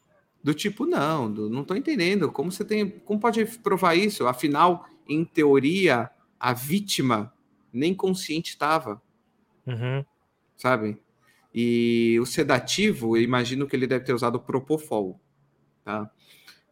[0.43, 2.31] Do tipo, não, não tô entendendo.
[2.31, 2.87] Como você tem.
[2.87, 4.27] Como pode provar isso?
[4.27, 7.33] Afinal, em teoria, a vítima
[7.73, 9.01] nem consciente estava.
[9.65, 10.05] Uhum.
[10.55, 10.99] Sabe?
[11.53, 15.19] E o sedativo, eu imagino que ele deve ter usado propofol.
[15.83, 16.09] Tá?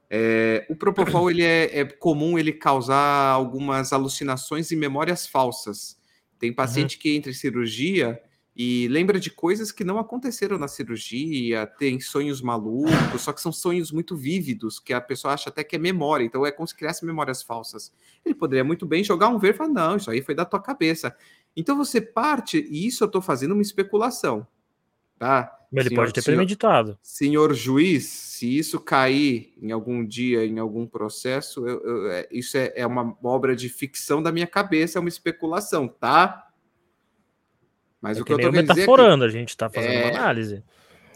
[0.09, 5.99] É, o Propofol ele é, é, comum ele causar algumas alucinações e memórias falsas.
[6.39, 7.01] Tem paciente uhum.
[7.01, 8.19] que entra em cirurgia
[8.55, 13.51] e lembra de coisas que não aconteceram na cirurgia, tem sonhos malucos, só que são
[13.51, 16.75] sonhos muito vívidos, que a pessoa acha até que é memória, então é como se
[16.75, 17.93] criasse memórias falsas.
[18.25, 20.61] Ele poderia muito bem jogar um ver e falar, não, isso aí foi da tua
[20.61, 21.15] cabeça.
[21.55, 24.45] Então você parte, e isso eu estou fazendo uma especulação,
[25.19, 25.55] tá?
[25.71, 26.97] Ele senhor, pode ter senhor, premeditado.
[27.03, 32.57] Senhor juiz, se isso cair em algum dia, em algum processo, eu, eu, é, isso
[32.57, 36.47] é, é, uma obra de ficção da minha cabeça, é uma especulação, tá?
[38.01, 39.93] Mas é o que, que eu tô querendo metaforando, é que, a gente tá fazendo
[39.93, 40.63] é, uma análise.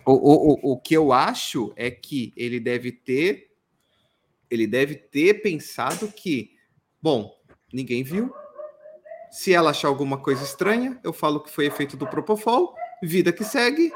[0.06, 3.54] O, o, o, o que eu acho é que ele deve ter
[4.54, 6.52] ele deve ter pensado que,
[7.02, 7.36] bom,
[7.74, 8.32] ninguém viu.
[9.32, 12.76] Se ela achar alguma coisa estranha, eu falo que foi efeito do Propofol,
[13.06, 13.92] vida que segue,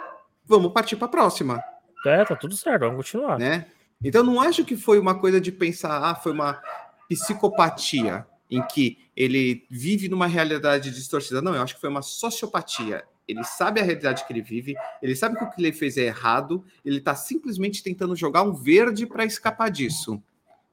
[0.45, 1.63] vamos partir para a próxima.
[2.05, 3.39] É, tá tudo certo, vamos continuar.
[3.39, 3.65] Né?
[4.03, 6.61] Então não acho que foi uma coisa de pensar, ah, foi uma
[7.09, 11.41] psicopatia em que ele vive numa realidade distorcida.
[11.41, 13.03] Não, eu acho que foi uma sociopatia.
[13.27, 16.03] Ele sabe a realidade que ele vive, ele sabe que o que ele fez é
[16.03, 20.21] errado, ele está simplesmente tentando jogar um verde para escapar disso.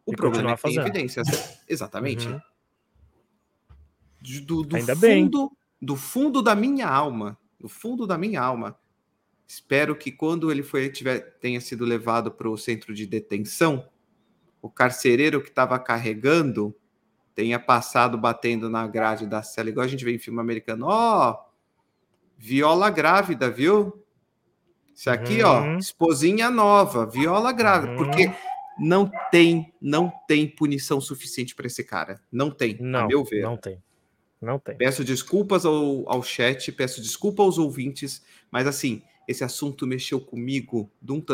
[0.07, 1.59] O e problema é que tem evidências.
[1.68, 2.28] Exatamente.
[2.28, 2.41] Uhum.
[4.45, 5.59] Do, do Ainda fundo, bem.
[5.82, 8.78] do fundo da minha alma, do fundo da minha alma,
[9.46, 13.88] Espero que quando ele foi tiver, tenha sido levado para o centro de detenção,
[14.60, 16.74] o carcereiro que estava carregando
[17.34, 20.86] tenha passado batendo na grade da cela, igual a gente vê em filme americano.
[20.86, 21.50] Ó, oh,
[22.38, 24.02] viola grávida, viu?
[24.94, 25.74] Isso aqui, uhum.
[25.74, 27.98] ó, esposinha nova, viola grávida, uhum.
[27.98, 28.32] porque
[28.78, 32.20] não tem, não tem punição suficiente para esse cara.
[32.32, 33.42] Não tem, não, a meu ver.
[33.42, 33.82] Não tem.
[34.41, 34.76] Não tem.
[34.76, 40.91] Peço desculpas ao, ao chat, peço desculpa aos ouvintes, mas assim, esse assunto mexeu comigo.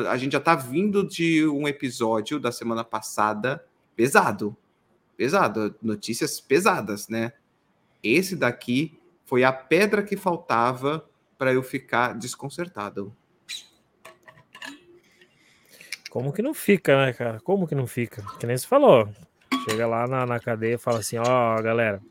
[0.09, 3.65] A gente já tá vindo de um episódio da semana passada
[3.97, 4.57] pesado.
[5.17, 7.33] Pesado, notícias pesadas, né?
[8.03, 11.05] Esse daqui foi a pedra que faltava
[11.37, 13.15] para eu ficar desconcertado.
[16.09, 17.41] Como que não fica, né, cara?
[17.41, 18.25] Como que não fica?
[18.39, 19.09] Que nem você falou.
[19.69, 21.23] Chega lá na, na cadeia e fala assim: ó,
[21.57, 22.03] oh, galera,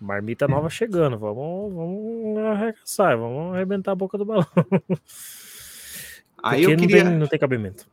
[0.00, 4.46] marmita nova chegando, vamos, vamos arregaçar, vamos arrebentar a boca do balão.
[6.42, 7.02] Aí eu queria...
[7.04, 7.86] não, tem, não tem cabimento.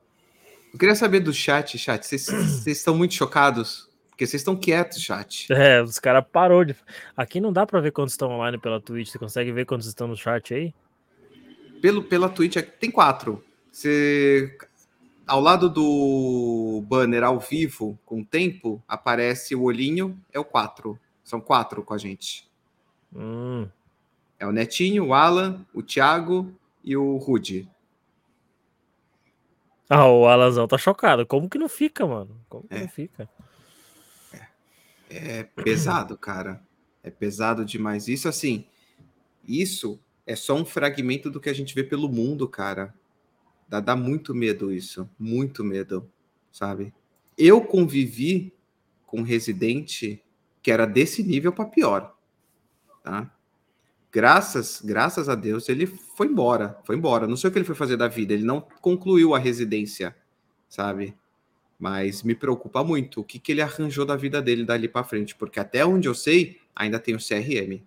[0.72, 2.06] Eu queria saber do chat, chat.
[2.06, 3.90] Vocês estão muito chocados?
[4.10, 5.52] Porque vocês estão quietos, chat.
[5.52, 6.76] É, os caras parou de.
[7.16, 9.10] Aqui não dá para ver quantos estão online pela Twitch.
[9.10, 10.74] Você consegue ver quantos estão no chat aí?
[11.82, 13.44] Pelo, pela Twitch tem quatro.
[13.72, 14.56] Você
[15.26, 21.00] ao lado do banner ao vivo com tempo, aparece o olhinho, é o 4.
[21.24, 22.50] São quatro com a gente.
[23.16, 23.68] Hum.
[24.40, 26.54] É o Netinho, o Alan, o Thiago
[26.84, 27.70] e o Rude.
[29.90, 31.26] Ah, o Alanzão tá chocado.
[31.26, 32.40] Como que não fica, mano?
[32.50, 32.82] Como que é.
[32.82, 33.30] não fica?
[35.10, 35.40] É.
[35.40, 36.62] é pesado, cara.
[37.04, 38.08] É pesado demais.
[38.08, 38.66] Isso, assim,
[39.48, 42.94] isso é só um fragmento do que a gente vê pelo mundo, cara.
[43.68, 46.10] Dá, dá muito medo isso, muito medo,
[46.52, 46.94] sabe?
[47.38, 48.54] Eu convivi
[49.06, 50.24] com um residente
[50.64, 52.16] que era desse nível para pior,
[53.04, 53.30] tá?
[54.12, 57.28] Graças, graças a Deus, ele foi embora, foi embora.
[57.28, 60.16] Não sei o que ele foi fazer da vida, ele não concluiu a residência,
[60.70, 61.16] sabe?
[61.80, 65.36] Mas me preocupa muito o que, que ele arranjou da vida dele dali para frente,
[65.36, 67.84] porque até onde eu sei, ainda tem o CRM,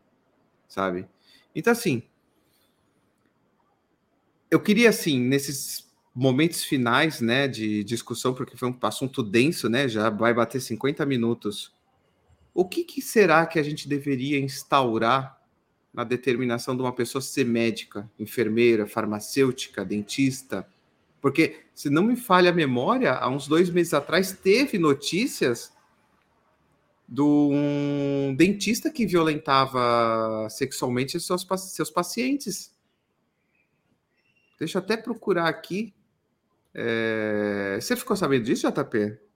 [0.69, 1.09] sabe?
[1.55, 2.03] Então, assim,
[4.51, 9.89] eu queria, assim, nesses momentos finais, né, de discussão, porque foi um assunto denso, né,
[9.89, 11.76] já vai bater 50 minutos.
[12.59, 15.39] O que, que será que a gente deveria instaurar
[15.93, 20.67] na determinação de uma pessoa ser médica, enfermeira, farmacêutica, dentista?
[21.21, 25.71] Porque, se não me falha a memória, há uns dois meses atrás teve notícias
[27.07, 32.75] de um dentista que violentava sexualmente seus, seus pacientes.
[34.59, 35.93] Deixa eu até procurar aqui.
[36.73, 37.77] É...
[37.79, 39.27] Você ficou sabendo disso, JP?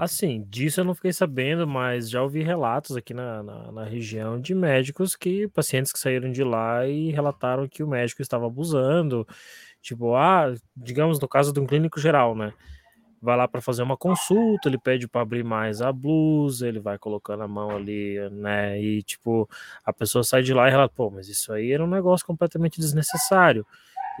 [0.00, 4.40] Assim, disso eu não fiquei sabendo, mas já ouvi relatos aqui na, na, na, região
[4.40, 9.26] de médicos que pacientes que saíram de lá e relataram que o médico estava abusando.
[9.82, 12.52] Tipo, ah, digamos no caso de um clínico geral, né?
[13.20, 16.96] Vai lá para fazer uma consulta, ele pede para abrir mais a blusa, ele vai
[16.96, 18.80] colocando a mão ali, né?
[18.80, 19.50] E tipo,
[19.84, 22.78] a pessoa sai de lá e relata, pô, mas isso aí era um negócio completamente
[22.78, 23.66] desnecessário.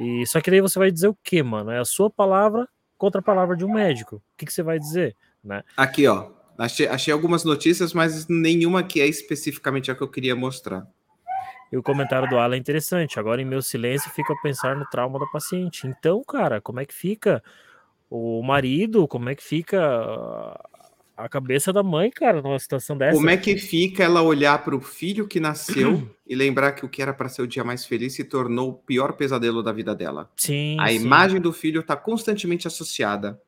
[0.00, 1.70] E só que daí você vai dizer o quê, mano?
[1.70, 4.16] É a sua palavra contra a palavra de um médico.
[4.16, 5.62] O que, que você vai dizer, né?
[5.76, 6.30] Aqui, ó.
[6.56, 10.86] Achei, achei algumas notícias, mas nenhuma que é especificamente a que eu queria mostrar.
[11.70, 13.20] E o comentário do Alan é interessante.
[13.20, 15.86] Agora, em meu silêncio, fico a pensar no trauma da paciente.
[15.86, 17.42] Então, cara, como é que fica
[18.10, 19.06] o marido?
[19.06, 19.78] Como é que fica
[21.18, 23.16] a cabeça da mãe, cara, numa situação dessa.
[23.16, 26.88] Como é que fica ela olhar para o filho que nasceu e lembrar que o
[26.88, 29.96] que era para ser o dia mais feliz se tornou o pior pesadelo da vida
[29.96, 30.30] dela?
[30.36, 30.76] Sim.
[30.78, 30.94] A sim.
[30.94, 33.40] imagem do filho está constantemente associada.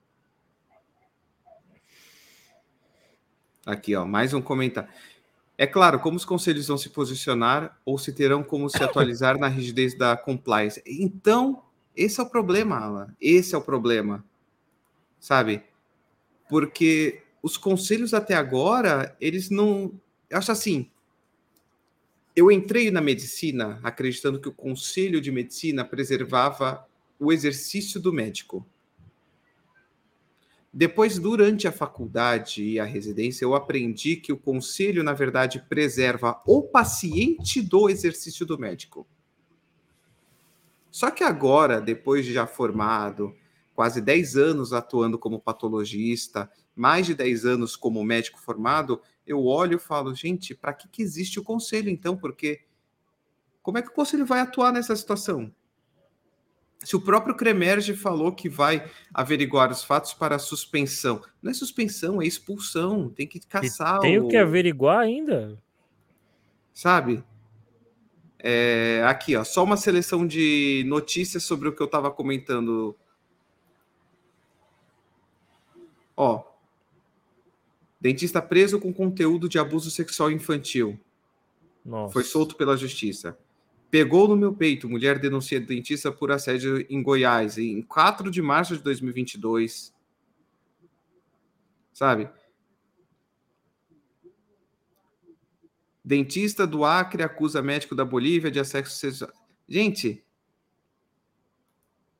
[3.64, 4.88] Aqui, ó, mais um comentário.
[5.58, 9.46] É claro, como os conselhos vão se posicionar ou se terão como se atualizar na
[9.46, 10.82] rigidez da compliance.
[10.86, 11.62] Então,
[11.94, 13.14] esse é o problema, Alan.
[13.20, 14.24] Esse é o problema.
[15.18, 15.62] Sabe?
[16.48, 19.92] Porque os conselhos até agora, eles não.
[20.30, 20.90] Eu acho assim.
[22.34, 26.86] Eu entrei na medicina acreditando que o conselho de medicina preservava
[27.18, 28.64] o exercício do médico.
[30.72, 36.40] Depois, durante a faculdade e a residência, eu aprendi que o conselho, na verdade, preserva
[36.46, 39.06] o paciente do exercício do médico.
[40.90, 43.34] Só que agora, depois de já formado,
[43.74, 49.76] quase 10 anos atuando como patologista, mais de 10 anos como médico formado, eu olho
[49.76, 52.16] e falo, gente, para que, que existe o conselho então?
[52.16, 52.60] Porque
[53.62, 55.52] como é que o conselho vai atuar nessa situação?
[56.82, 62.22] Se o próprio Cremerge falou que vai averiguar os fatos para suspensão, não é suspensão,
[62.22, 64.00] é expulsão, tem que caçar.
[64.00, 65.58] tem o que averiguar ainda?
[66.72, 67.22] Sabe?
[68.38, 72.96] É, aqui, ó, só uma seleção de notícias sobre o que eu estava comentando.
[76.16, 76.50] Ó,
[78.00, 80.98] Dentista preso com conteúdo de abuso sexual infantil.
[81.84, 82.14] Nossa.
[82.14, 83.38] Foi solto pela justiça.
[83.90, 88.76] Pegou no meu peito, mulher denuncia dentista por assédio em Goiás, em 4 de março
[88.76, 89.92] de 2022.
[91.92, 92.30] Sabe?
[96.04, 99.32] Dentista do Acre acusa médico da Bolívia de assédio sexual.
[99.68, 100.24] Gente,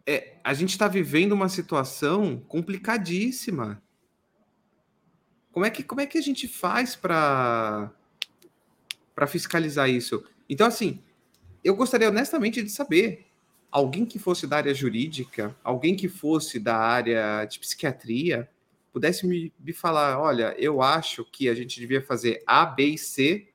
[0.07, 3.81] é, a gente está vivendo uma situação complicadíssima.
[5.53, 7.93] Como é que, como é que a gente faz para
[9.29, 10.25] fiscalizar isso?
[10.49, 11.03] Então, assim,
[11.63, 13.27] eu gostaria honestamente de saber
[13.71, 18.49] alguém que fosse da área jurídica, alguém que fosse da área de psiquiatria,
[18.93, 22.99] pudesse me, me falar: olha, eu acho que a gente devia fazer A, B e
[22.99, 23.47] C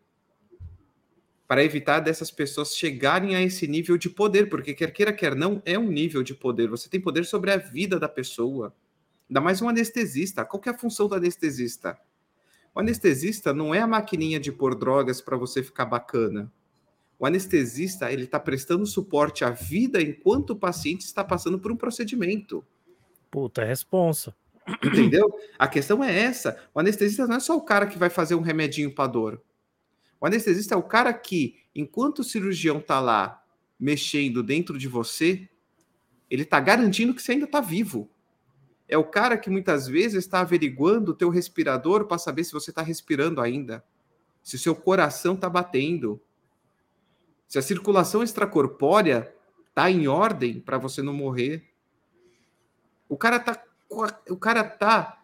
[1.48, 5.62] para evitar dessas pessoas chegarem a esse nível de poder, porque quer queira, quer não,
[5.64, 6.68] é um nível de poder.
[6.70, 8.74] Você tem poder sobre a vida da pessoa.
[9.30, 10.44] Ainda mais um anestesista.
[10.44, 12.00] Qual é a função do anestesista?
[12.74, 16.52] O anestesista não é a maquininha de pôr drogas para você ficar bacana.
[17.18, 21.78] O anestesista, ele está prestando suporte à vida enquanto o paciente está passando por um
[21.78, 22.66] procedimento.
[23.32, 24.36] Puta, é responsa.
[24.84, 25.34] Entendeu?
[25.58, 26.60] A questão é essa.
[26.74, 29.42] O anestesista não é só o cara que vai fazer um remedinho para dor.
[30.20, 33.44] O anestesista é o cara que, enquanto o cirurgião está lá
[33.80, 35.48] mexendo dentro de você,
[36.30, 38.10] ele está garantindo que você ainda está vivo.
[38.88, 42.72] É o cara que muitas vezes está averiguando o teu respirador para saber se você
[42.72, 43.84] está respirando ainda,
[44.42, 46.22] se o seu coração está batendo,
[47.48, 49.34] se a circulação extracorpórea
[49.70, 51.64] está em ordem para você não morrer.
[53.10, 53.62] O cara tá,
[54.30, 55.22] o cara tá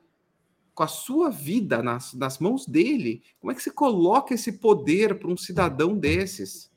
[0.74, 3.24] com a sua vida nas, nas mãos dele.
[3.40, 6.72] Como é que você coloca esse poder para um cidadão desses?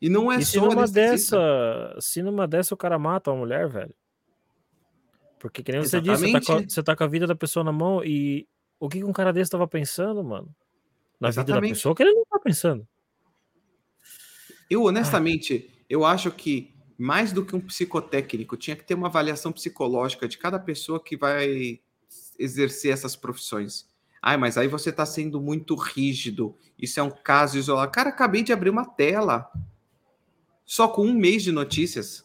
[0.00, 0.52] E não é e só.
[0.52, 3.94] Se numa, dessa, se numa dessa o cara mata uma mulher, velho.
[5.38, 7.64] Porque, que nem você disse, você tá, com, você tá, com, a vida da pessoa
[7.64, 8.46] na mão e
[8.78, 10.54] o que, um cara desse estava pensando, mano?
[11.18, 11.56] Na Exatamente.
[11.56, 12.86] vida da pessoa que ele não tá pensando.
[14.70, 19.50] Eu, honestamente, eu acho que mais do que um psicotécnico, tinha que ter uma avaliação
[19.50, 21.80] psicológica de cada pessoa que vai
[22.38, 23.88] exercer essas profissões.
[24.20, 26.54] Ai, mas aí você está sendo muito rígido.
[26.78, 27.90] Isso é um caso isolado.
[27.90, 29.50] Cara, acabei de abrir uma tela.
[30.66, 32.22] Só com um mês de notícias.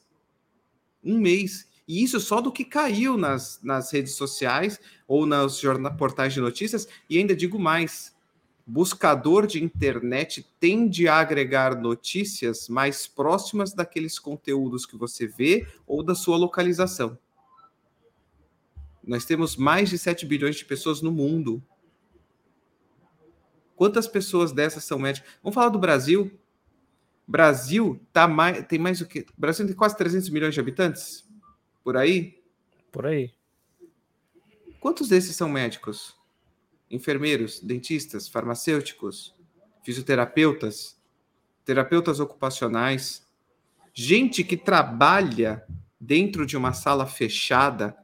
[1.02, 1.70] Um mês.
[1.88, 4.78] E isso só do que caiu nas, nas redes sociais
[5.08, 5.62] ou nos
[5.98, 6.86] portais de notícias.
[7.10, 8.14] E ainda digo mais:
[8.66, 16.02] buscador de internet tende a agregar notícias mais próximas daqueles conteúdos que você vê ou
[16.02, 17.18] da sua localização.
[19.04, 21.64] Nós temos mais de 7 bilhões de pessoas no mundo.
[23.76, 25.30] Quantas pessoas dessas são médicas?
[25.44, 26.32] Vamos falar do Brasil.
[27.28, 29.26] Brasil tá mais, tem mais o que?
[29.38, 31.28] Brasil tem quase 300 milhões de habitantes?
[31.84, 32.42] Por aí?
[32.92, 33.32] Por aí.
[34.80, 36.16] Quantos desses são médicos?
[36.90, 39.34] Enfermeiros, dentistas, farmacêuticos,
[39.84, 40.98] fisioterapeutas,
[41.64, 43.26] terapeutas ocupacionais,
[43.94, 45.64] gente que trabalha
[46.00, 47.96] dentro de uma sala fechada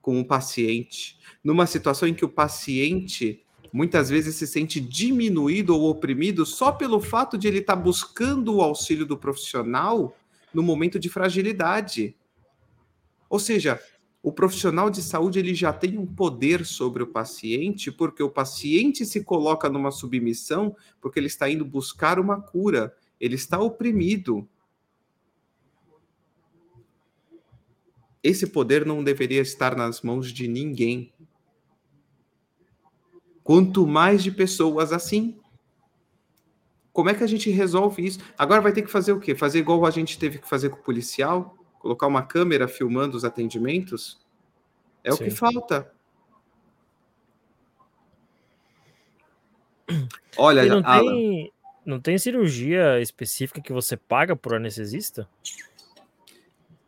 [0.00, 5.88] com o paciente, numa situação em que o paciente muitas vezes se sente diminuído ou
[5.88, 10.14] oprimido só pelo fato de ele estar tá buscando o auxílio do profissional
[10.52, 12.14] no momento de fragilidade.
[13.30, 13.80] Ou seja,
[14.22, 19.04] o profissional de saúde ele já tem um poder sobre o paciente, porque o paciente
[19.04, 24.48] se coloca numa submissão, porque ele está indo buscar uma cura, ele está oprimido.
[28.22, 31.12] Esse poder não deveria estar nas mãos de ninguém.
[33.42, 35.40] Quanto mais de pessoas assim.
[36.92, 38.20] Como é que a gente resolve isso?
[38.38, 39.34] Agora vai ter que fazer o quê?
[39.34, 41.58] Fazer igual a gente teve que fazer com o policial?
[41.82, 44.16] Colocar uma câmera filmando os atendimentos?
[45.02, 45.16] É Sim.
[45.16, 45.92] o que falta.
[50.38, 51.52] Olha, não, tem,
[51.84, 55.28] não tem cirurgia específica que você paga por anestesista?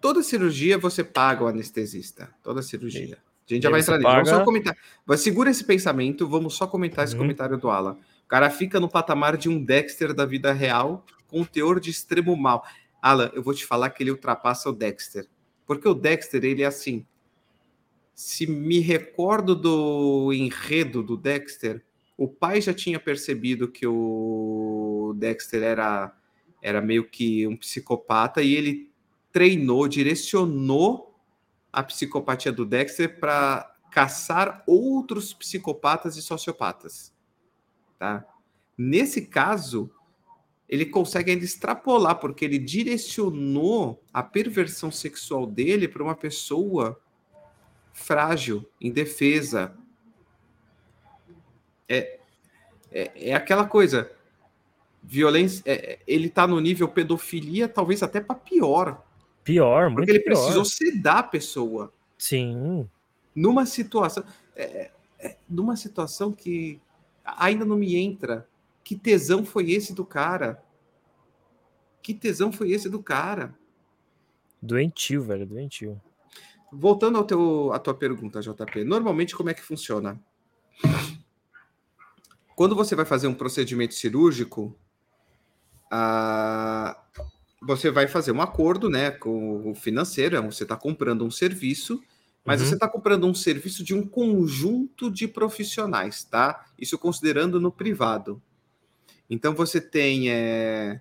[0.01, 2.32] Toda cirurgia você paga o anestesista.
[2.40, 3.18] Toda cirurgia.
[3.51, 4.09] A gente já vai entrar nisso.
[4.09, 4.22] Paga...
[4.22, 4.76] Vamos só comentar.
[5.05, 7.22] Mas segura esse pensamento, vamos só comentar esse uhum.
[7.22, 7.99] comentário do Alan.
[8.24, 11.90] O cara fica no patamar de um Dexter da vida real com um teor de
[11.90, 12.64] extremo mal.
[13.05, 15.28] Alan, eu vou te falar que ele ultrapassa o Dexter.
[15.66, 17.07] Porque o Dexter, ele é assim.
[18.14, 21.84] Se me recordo do enredo do Dexter,
[22.16, 26.16] o pai já tinha percebido que o Dexter era,
[26.62, 28.90] era meio que um psicopata e ele
[29.30, 31.14] treinou, direcionou
[31.70, 37.12] a psicopatia do Dexter para caçar outros psicopatas e sociopatas,
[37.98, 38.24] tá?
[38.78, 39.90] Nesse caso,
[40.69, 46.99] ele consegue ainda extrapolar porque ele direcionou a perversão sexual dele para uma pessoa
[47.93, 49.75] frágil, indefesa.
[51.89, 52.19] É,
[52.91, 54.11] é, é aquela coisa.
[55.03, 59.05] Violência, é, ele tá no nível pedofilia, talvez até para pior.
[59.45, 60.35] Pior, muito Porque ele pior.
[60.35, 61.93] precisou sedar a pessoa.
[62.17, 62.89] Sim.
[63.35, 64.25] Numa situação.
[64.57, 66.81] É, é, numa situação que
[67.25, 68.49] ainda não me entra.
[68.85, 70.62] Que tesão foi esse do cara?
[72.03, 73.59] Que tesão foi esse do cara?
[74.61, 76.01] Doentio, velho, doentio.
[76.70, 80.20] Voltando ao teu, à tua pergunta, JP, normalmente como é que funciona?
[82.55, 84.76] Quando você vai fazer um procedimento cirúrgico,
[85.91, 87.01] ah,
[87.62, 92.03] você vai fazer um acordo né, com o financeiro, você está comprando um serviço,
[92.45, 92.66] mas Uhum.
[92.68, 96.66] você está comprando um serviço de um conjunto de profissionais, tá?
[96.78, 98.43] Isso considerando no privado.
[99.29, 101.01] Então você tem é,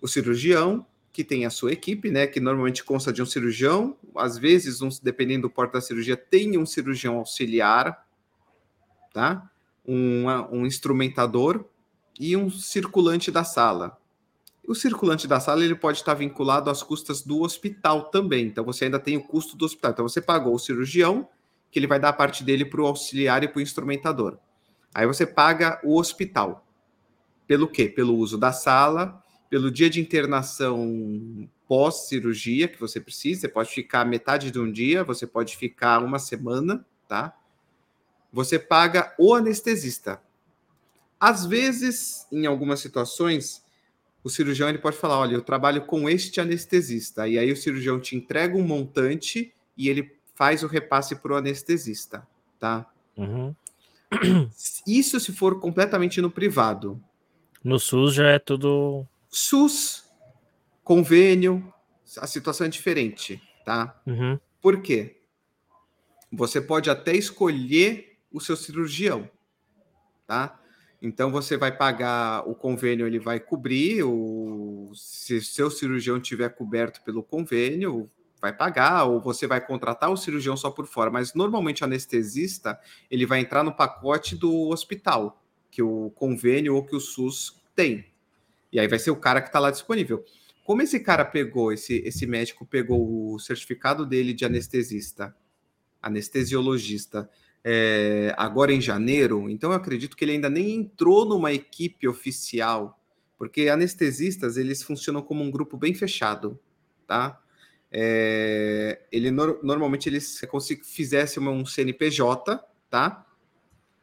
[0.00, 2.26] o cirurgião, que tem a sua equipe, né?
[2.26, 6.58] Que normalmente consta de um cirurgião, às vezes, um, dependendo do porte da cirurgia, tem
[6.58, 8.06] um cirurgião auxiliar,
[9.12, 9.50] tá?
[9.86, 11.64] Um, um instrumentador
[12.18, 13.98] e um circulante da sala.
[14.66, 18.46] O circulante da sala ele pode estar vinculado às custas do hospital também.
[18.46, 19.90] Então você ainda tem o custo do hospital.
[19.90, 21.28] Então você pagou o cirurgião,
[21.70, 24.38] que ele vai dar a parte dele para o auxiliar e para o instrumentador.
[24.94, 26.64] Aí você paga o hospital.
[27.52, 27.86] Pelo quê?
[27.86, 33.42] Pelo uso da sala, pelo dia de internação pós-cirurgia que você precisa.
[33.42, 37.36] Você pode ficar metade de um dia, você pode ficar uma semana, tá?
[38.32, 40.22] Você paga o anestesista.
[41.20, 43.62] Às vezes, em algumas situações,
[44.24, 47.28] o cirurgião ele pode falar: olha, eu trabalho com este anestesista.
[47.28, 51.36] E aí o cirurgião te entrega um montante e ele faz o repasse para o
[51.36, 52.26] anestesista,
[52.58, 52.90] tá?
[53.14, 53.54] Uhum.
[54.86, 56.98] Isso se for completamente no privado.
[57.62, 59.06] No SUS já é tudo.
[59.28, 60.04] SUS,
[60.82, 61.72] convênio,
[62.18, 64.00] a situação é diferente, tá?
[64.06, 64.38] Uhum.
[64.60, 65.20] Por quê?
[66.32, 69.28] Você pode até escolher o seu cirurgião,
[70.26, 70.58] tá?
[71.00, 77.02] Então você vai pagar o convênio, ele vai cobrir o se seu cirurgião tiver coberto
[77.02, 78.08] pelo convênio,
[78.40, 82.78] vai pagar ou você vai contratar o cirurgião só por fora, mas normalmente o anestesista,
[83.10, 85.41] ele vai entrar no pacote do hospital,
[85.72, 88.04] que o convênio ou que o SUS tem.
[88.70, 90.22] E aí vai ser o cara que está lá disponível.
[90.64, 95.34] Como esse cara pegou, esse, esse médico pegou o certificado dele de anestesista,
[96.00, 97.28] anestesiologista,
[97.64, 103.00] é, agora em janeiro, então eu acredito que ele ainda nem entrou numa equipe oficial,
[103.38, 106.58] porque anestesistas eles funcionam como um grupo bem fechado,
[107.06, 107.40] tá?
[107.90, 113.26] É, ele no, normalmente eles se fizesse um CNPJ, tá?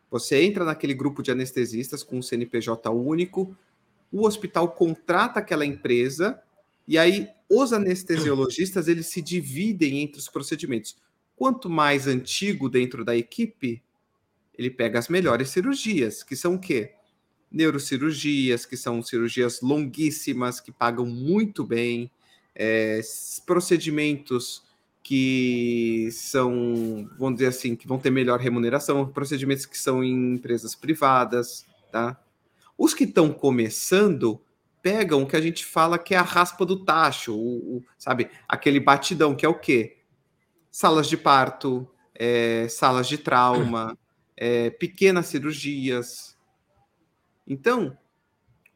[0.10, 3.56] Você entra naquele grupo de anestesistas com um CNPJ único,
[4.12, 6.42] o hospital contrata aquela empresa
[6.88, 10.98] e aí os anestesiologistas eles se dividem entre os procedimentos.
[11.36, 13.82] Quanto mais antigo dentro da equipe,
[14.58, 16.94] ele pega as melhores cirurgias, que são o quê?
[17.52, 22.12] Neurocirurgias, que são cirurgias longuíssimas, que pagam muito bem,
[22.54, 23.00] é,
[23.46, 24.64] procedimentos
[25.04, 30.76] que são, vamos dizer assim, que vão ter melhor remuneração, procedimentos que são em empresas
[30.76, 32.20] privadas, tá?
[32.78, 34.42] Os que estão começando
[34.82, 38.30] pegam o que a gente fala que é a raspa do tacho, o, o, sabe?
[38.48, 39.98] Aquele batidão que é o quê?
[40.72, 43.98] Salas de parto, é, salas de trauma,
[44.38, 46.38] é, pequenas cirurgias.
[47.48, 47.98] Então,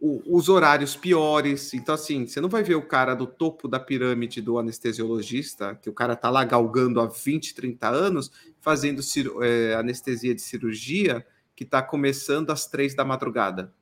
[0.03, 1.73] o, os horários piores.
[1.73, 5.89] Então, assim, você não vai ver o cara do topo da pirâmide do anestesiologista, que
[5.89, 8.29] o cara tá lá galgando há 20, 30 anos,
[8.59, 9.01] fazendo
[9.41, 11.25] é, anestesia de cirurgia,
[11.55, 13.73] que está começando às três da madrugada.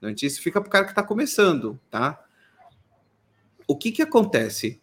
[0.00, 2.24] Antes isso fica para o cara que está começando, tá?
[3.66, 4.80] O que que acontece?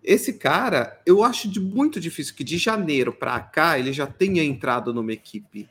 [0.00, 4.44] Esse cara, eu acho de muito difícil que de janeiro para cá ele já tenha
[4.44, 5.68] entrado numa equipe.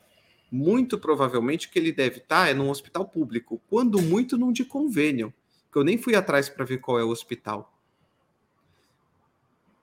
[0.55, 5.33] Muito provavelmente que ele deve estar é num hospital público, quando muito num de convênio,
[5.71, 7.75] que eu nem fui atrás para ver qual é o hospital.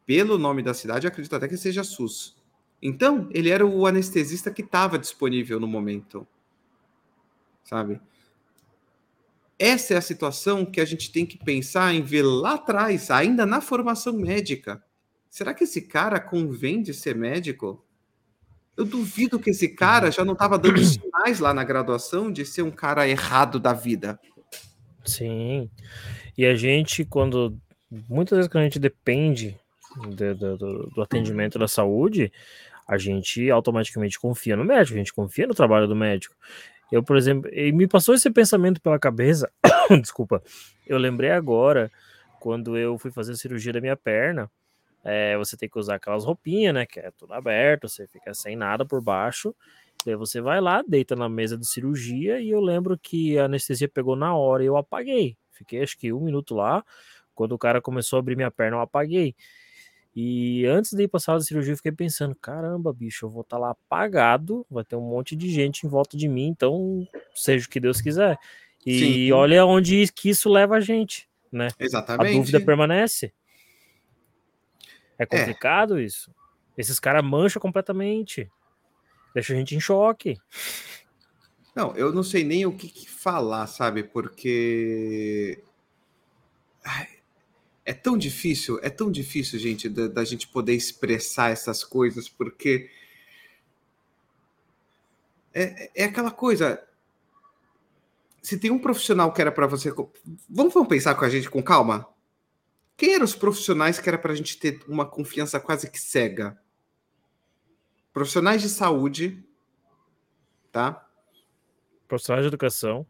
[0.06, 2.36] Pelo nome da cidade, acredito até que seja SUS.
[2.80, 6.24] Então, ele era o anestesista que estava disponível no momento.
[7.64, 8.00] Sabe?
[9.58, 13.44] Essa é a situação que a gente tem que pensar em ver lá atrás, ainda
[13.44, 14.80] na formação médica.
[15.28, 17.84] Será que esse cara convém de ser médico?
[18.80, 22.62] Eu duvido que esse cara já não estava dando sinais lá na graduação de ser
[22.62, 24.18] um cara errado da vida.
[25.04, 25.68] Sim.
[26.36, 27.58] E a gente, quando.
[28.08, 29.54] Muitas vezes, quando a gente depende
[30.16, 32.32] do, do, do atendimento da saúde,
[32.88, 36.34] a gente automaticamente confia no médico, a gente confia no trabalho do médico.
[36.90, 39.50] Eu, por exemplo, me passou esse pensamento pela cabeça.
[40.00, 40.42] Desculpa.
[40.86, 41.90] Eu lembrei agora,
[42.40, 44.50] quando eu fui fazer a cirurgia da minha perna,
[45.04, 46.86] é, você tem que usar aquelas roupinhas, né?
[46.86, 49.54] Que é tudo aberto, você fica sem nada por baixo.
[50.04, 53.88] Daí você vai lá, deita na mesa de cirurgia e eu lembro que a anestesia
[53.88, 55.36] pegou na hora e eu apaguei.
[55.50, 56.84] Fiquei acho que um minuto lá.
[57.34, 59.34] Quando o cara começou a abrir minha perna, eu apaguei.
[60.14, 63.30] E antes de ir para a sala de cirurgia, eu fiquei pensando: caramba, bicho, eu
[63.30, 66.48] vou estar tá lá apagado, vai ter um monte de gente em volta de mim,
[66.48, 68.38] então seja o que Deus quiser.
[68.84, 69.32] E Sim.
[69.32, 71.68] olha onde que isso leva a gente, né?
[71.78, 72.34] Exatamente.
[72.34, 73.32] A dúvida permanece.
[75.20, 75.26] É, é.
[75.26, 76.04] complicado é.
[76.04, 76.34] isso.
[76.76, 78.50] Esses caras mancham completamente.
[79.34, 80.38] Deixa a gente em choque.
[81.76, 84.02] Não, eu não sei nem o que, que falar, sabe?
[84.02, 85.62] Porque.
[86.82, 87.06] Ai,
[87.84, 92.90] é tão difícil, é tão difícil, gente, da, da gente poder expressar essas coisas, porque.
[95.52, 96.82] É, é aquela coisa.
[98.42, 99.92] Se tem um profissional que era para você.
[100.48, 102.08] Vamos, vamos pensar com a gente com calma?
[103.00, 106.60] Quem eram os profissionais que era para a gente ter uma confiança quase que cega?
[108.12, 109.42] Profissionais de saúde,
[110.70, 111.08] tá?
[112.06, 113.06] Profissionais de educação.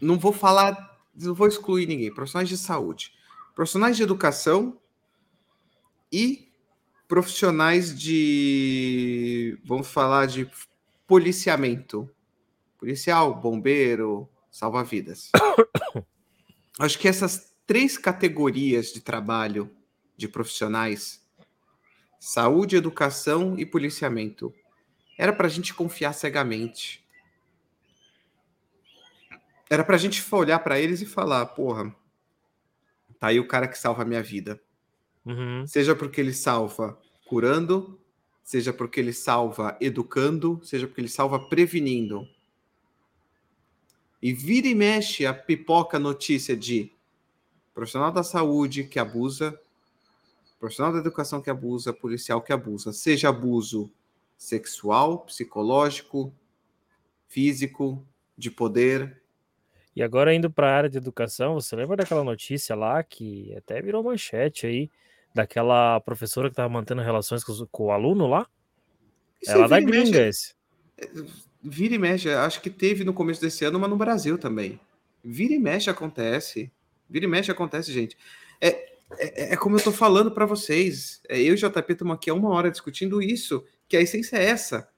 [0.00, 2.12] Não vou falar, não vou excluir ninguém.
[2.12, 3.12] Profissionais de saúde,
[3.54, 4.76] profissionais de educação
[6.10, 6.52] e
[7.06, 10.50] profissionais de, vamos falar de
[11.06, 12.10] policiamento,
[12.76, 15.30] policial, bombeiro, salva-vidas.
[16.76, 19.70] Acho que essas três categorias de trabalho
[20.16, 21.22] de profissionais
[22.18, 24.52] saúde, educação e policiamento.
[25.18, 27.06] Era para a gente confiar cegamente.
[29.68, 31.94] Era para a gente olhar para eles e falar: porra,
[33.20, 34.58] tá aí o cara que salva a minha vida.
[35.26, 35.66] Uhum.
[35.66, 38.00] Seja porque ele salva curando,
[38.42, 42.26] seja porque ele salva educando, seja porque ele salva prevenindo.
[44.22, 46.97] E vira e mexe a pipoca notícia de
[47.78, 49.56] profissional da saúde que abusa,
[50.58, 53.88] profissional da educação que abusa, policial que abusa, seja abuso
[54.36, 56.34] sexual, psicológico,
[57.28, 58.04] físico,
[58.36, 59.22] de poder.
[59.94, 63.80] E agora indo para a área de educação, você lembra daquela notícia lá que até
[63.80, 64.90] virou manchete aí,
[65.32, 68.44] daquela professora que estava mantendo relações com, com, o aluno lá?
[69.40, 70.52] Isso Ela é da gringa esse.
[71.62, 74.80] Vira e mexe, acho que teve no começo desse ano, mas no Brasil também.
[75.22, 76.72] Vira e mexe acontece.
[77.08, 78.16] Vira e mexe acontece, gente.
[78.60, 81.20] É, é, é, como eu estou falando para vocês.
[81.28, 84.36] É, eu e o JP estamos aqui há uma hora discutindo isso, que a essência
[84.36, 84.88] é essa.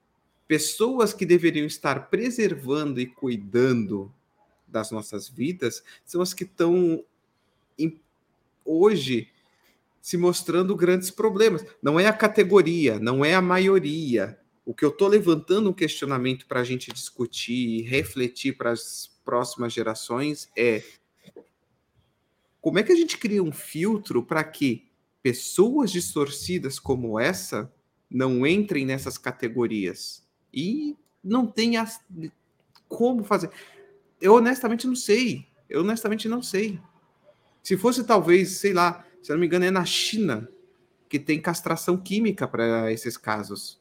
[0.48, 4.12] Pessoas que deveriam estar preservando e cuidando
[4.66, 7.04] das nossas vidas são as que estão
[8.64, 9.28] hoje
[10.00, 11.64] se mostrando grandes problemas.
[11.82, 14.38] Não é a categoria, não é a maioria.
[14.64, 19.10] O que eu estou levantando um questionamento para a gente discutir e refletir para as
[19.24, 20.82] próximas gerações é
[22.60, 24.90] como é que a gente cria um filtro para que
[25.22, 27.72] pessoas distorcidas como essa
[28.10, 30.26] não entrem nessas categorias?
[30.52, 31.86] E não tenha
[32.88, 33.50] como fazer.
[34.20, 35.46] Eu honestamente não sei.
[35.68, 36.80] Eu honestamente não sei.
[37.62, 40.48] Se fosse talvez, sei lá, se não me engano, é na China
[41.08, 43.80] que tem castração química para esses casos.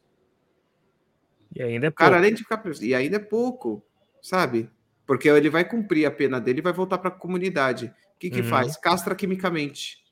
[1.56, 1.98] E ainda é pouco.
[2.00, 2.64] Cara, além de ficar...
[2.82, 3.84] E ainda é pouco,
[4.22, 4.70] sabe?
[5.06, 8.42] Porque ele vai cumprir a pena dele e vai voltar para a comunidade que, que
[8.42, 8.50] uhum.
[8.50, 8.76] faz?
[8.76, 10.04] Castra quimicamente.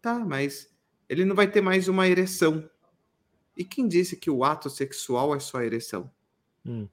[0.00, 0.74] Tá, mas
[1.08, 2.68] ele não vai ter mais uma ereção.
[3.56, 6.10] E quem disse que o ato sexual é só ereção?
[6.64, 6.88] Hum.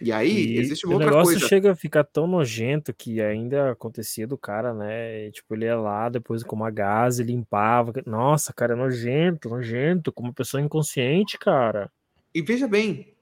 [0.00, 1.28] E aí, e existe uma outra coisa.
[1.28, 5.30] O negócio chega a ficar tão nojento que ainda acontecia do cara, né?
[5.30, 7.92] tipo, ele ia lá, depois com uma gás, limpava.
[8.04, 11.90] Nossa, cara, é nojento, nojento, como uma pessoa inconsciente, cara.
[12.34, 13.14] E veja bem,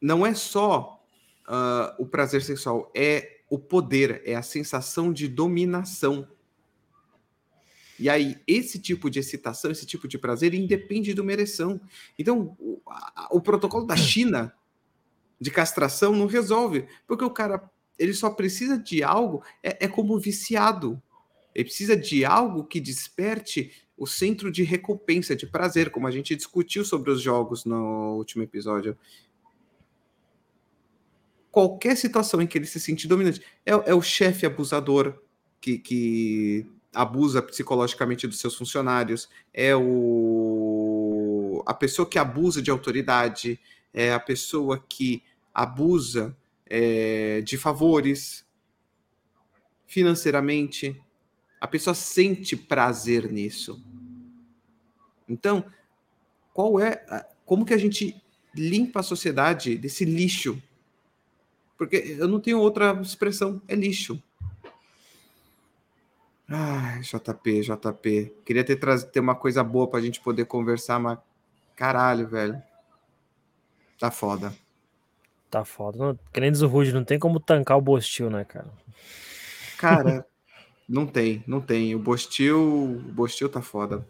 [0.00, 1.04] não é só
[1.48, 6.28] uh, o prazer sexual, é o poder, é a sensação de dominação.
[7.98, 11.80] E aí, esse tipo de excitação, esse tipo de prazer, independe de uma ereção.
[12.18, 14.54] Então, o, a, o protocolo da China
[15.40, 20.18] de castração não resolve, porque o cara ele só precisa de algo, é, é como
[20.18, 21.02] viciado.
[21.54, 26.36] Ele precisa de algo que desperte o centro de recompensa, de prazer, como a gente
[26.36, 28.96] discutiu sobre os jogos no último episódio
[31.58, 33.42] qualquer situação em que ele se sente dominante.
[33.66, 35.20] É, é o chefe abusador
[35.60, 43.60] que, que abusa psicologicamente dos seus funcionários, é o a pessoa que abusa de autoridade,
[43.92, 45.20] é a pessoa que
[45.52, 48.46] abusa é, de favores
[49.84, 50.96] financeiramente.
[51.60, 53.84] A pessoa sente prazer nisso.
[55.28, 55.64] Então,
[56.54, 57.04] qual é,
[57.44, 58.14] como que a gente
[58.54, 60.62] limpa a sociedade desse lixo
[61.78, 64.20] porque eu não tenho outra expressão, é lixo.
[66.48, 68.34] Ai, JP, JP.
[68.44, 71.18] Queria ter, trazido ter uma coisa boa pra gente poder conversar, mas
[71.76, 72.60] caralho, velho.
[73.98, 74.52] Tá foda.
[75.50, 75.98] Tá foda.
[75.98, 78.70] Não, o Rude, não tem como tancar o Bostil, né, cara?
[79.76, 80.26] Cara,
[80.88, 81.94] não tem, não tem.
[81.94, 84.06] O Bostil, o Bostil tá foda.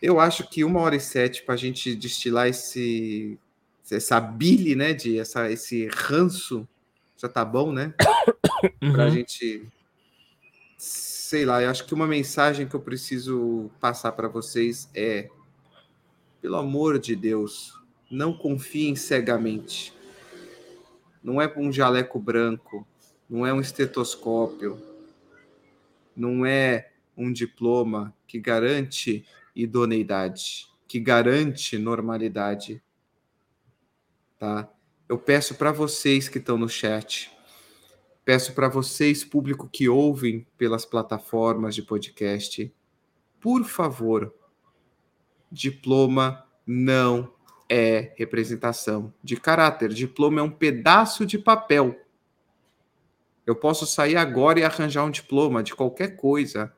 [0.00, 3.38] Eu acho que uma hora e sete para a gente destilar esse
[3.90, 6.66] essa bile, né, de essa, esse ranço,
[7.16, 7.94] já tá bom, né?
[8.82, 8.92] Uhum.
[8.94, 9.68] Para a gente,
[10.78, 15.28] sei lá, eu acho que uma mensagem que eu preciso passar para vocês é,
[16.40, 17.78] pelo amor de Deus,
[18.10, 19.92] não confiem cegamente.
[21.22, 22.86] Não é um jaleco branco,
[23.28, 24.80] não é um estetoscópio,
[26.16, 29.24] não é um diploma que garante
[29.54, 32.82] idoneidade, que garante normalidade.
[34.38, 34.68] Tá?
[35.08, 37.30] Eu peço para vocês que estão no chat,
[38.24, 42.72] peço para vocês, público que ouvem pelas plataformas de podcast,
[43.40, 44.34] por favor,
[45.50, 47.32] diploma não
[47.68, 49.90] é representação de caráter.
[49.92, 51.96] Diploma é um pedaço de papel.
[53.46, 56.74] Eu posso sair agora e arranjar um diploma de qualquer coisa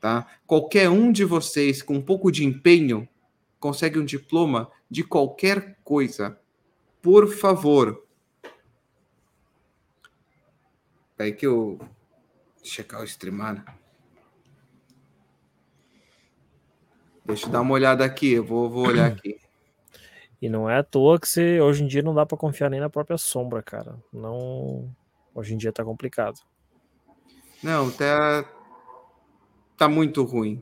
[0.00, 0.26] tá?
[0.46, 3.08] Qualquer um de vocês com um pouco de empenho
[3.58, 6.38] consegue um diploma de qualquer coisa.
[7.02, 8.04] Por favor.
[11.18, 11.78] Aí que eu
[12.62, 13.78] checar o streamar.
[17.24, 19.38] Deixa eu dar uma olhada aqui, eu vou, vou olhar aqui.
[20.40, 22.78] E não é à toa que você, hoje em dia não dá para confiar nem
[22.78, 23.96] na própria sombra, cara.
[24.12, 24.88] Não,
[25.34, 26.40] hoje em dia tá complicado.
[27.60, 28.48] Não, tá,
[29.78, 30.60] Tá muito ruim.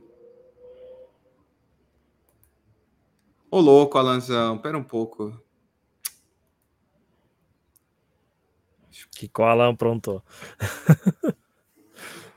[3.49, 5.39] Ô louco, Alanzão, pera um pouco.
[9.11, 10.23] Que qual Alan aprontou?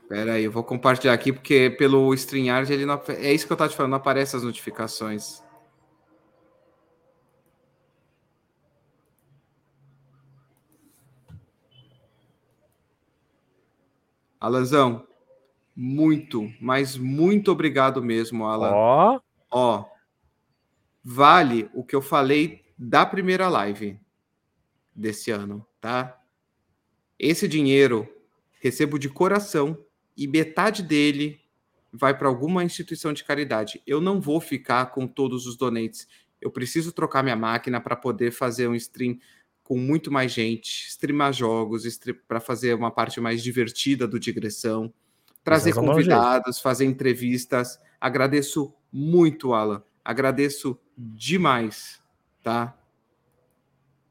[0.07, 3.01] Pera aí, eu vou compartilhar aqui porque pelo StreamYard ele não...
[3.07, 5.41] é isso que eu tava te falando, não aparece as notificações.
[14.39, 15.07] Alanzão,
[15.75, 18.71] muito, mas muito obrigado mesmo, Alan.
[18.71, 19.15] Ó.
[19.15, 19.21] Oh.
[19.51, 19.90] Ó.
[21.03, 23.99] Vale o que eu falei da primeira live
[24.95, 26.19] desse ano, tá?
[27.17, 28.07] Esse dinheiro
[28.59, 29.77] recebo de coração
[30.15, 31.39] e metade dele
[31.91, 33.81] vai para alguma instituição de caridade.
[33.85, 36.07] Eu não vou ficar com todos os donates.
[36.39, 39.17] Eu preciso trocar minha máquina para poder fazer um stream
[39.63, 41.83] com muito mais gente, streamar jogos,
[42.27, 44.93] para fazer uma parte mais divertida do digressão
[45.43, 47.79] trazer convidados, fazer entrevistas.
[47.99, 49.83] Agradeço muito, Alan.
[50.03, 52.01] Agradeço demais,
[52.43, 52.77] tá?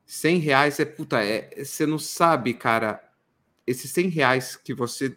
[0.06, 3.00] 100 reais é puta, é, você não sabe, cara.
[3.66, 5.16] Esses 100 reais que você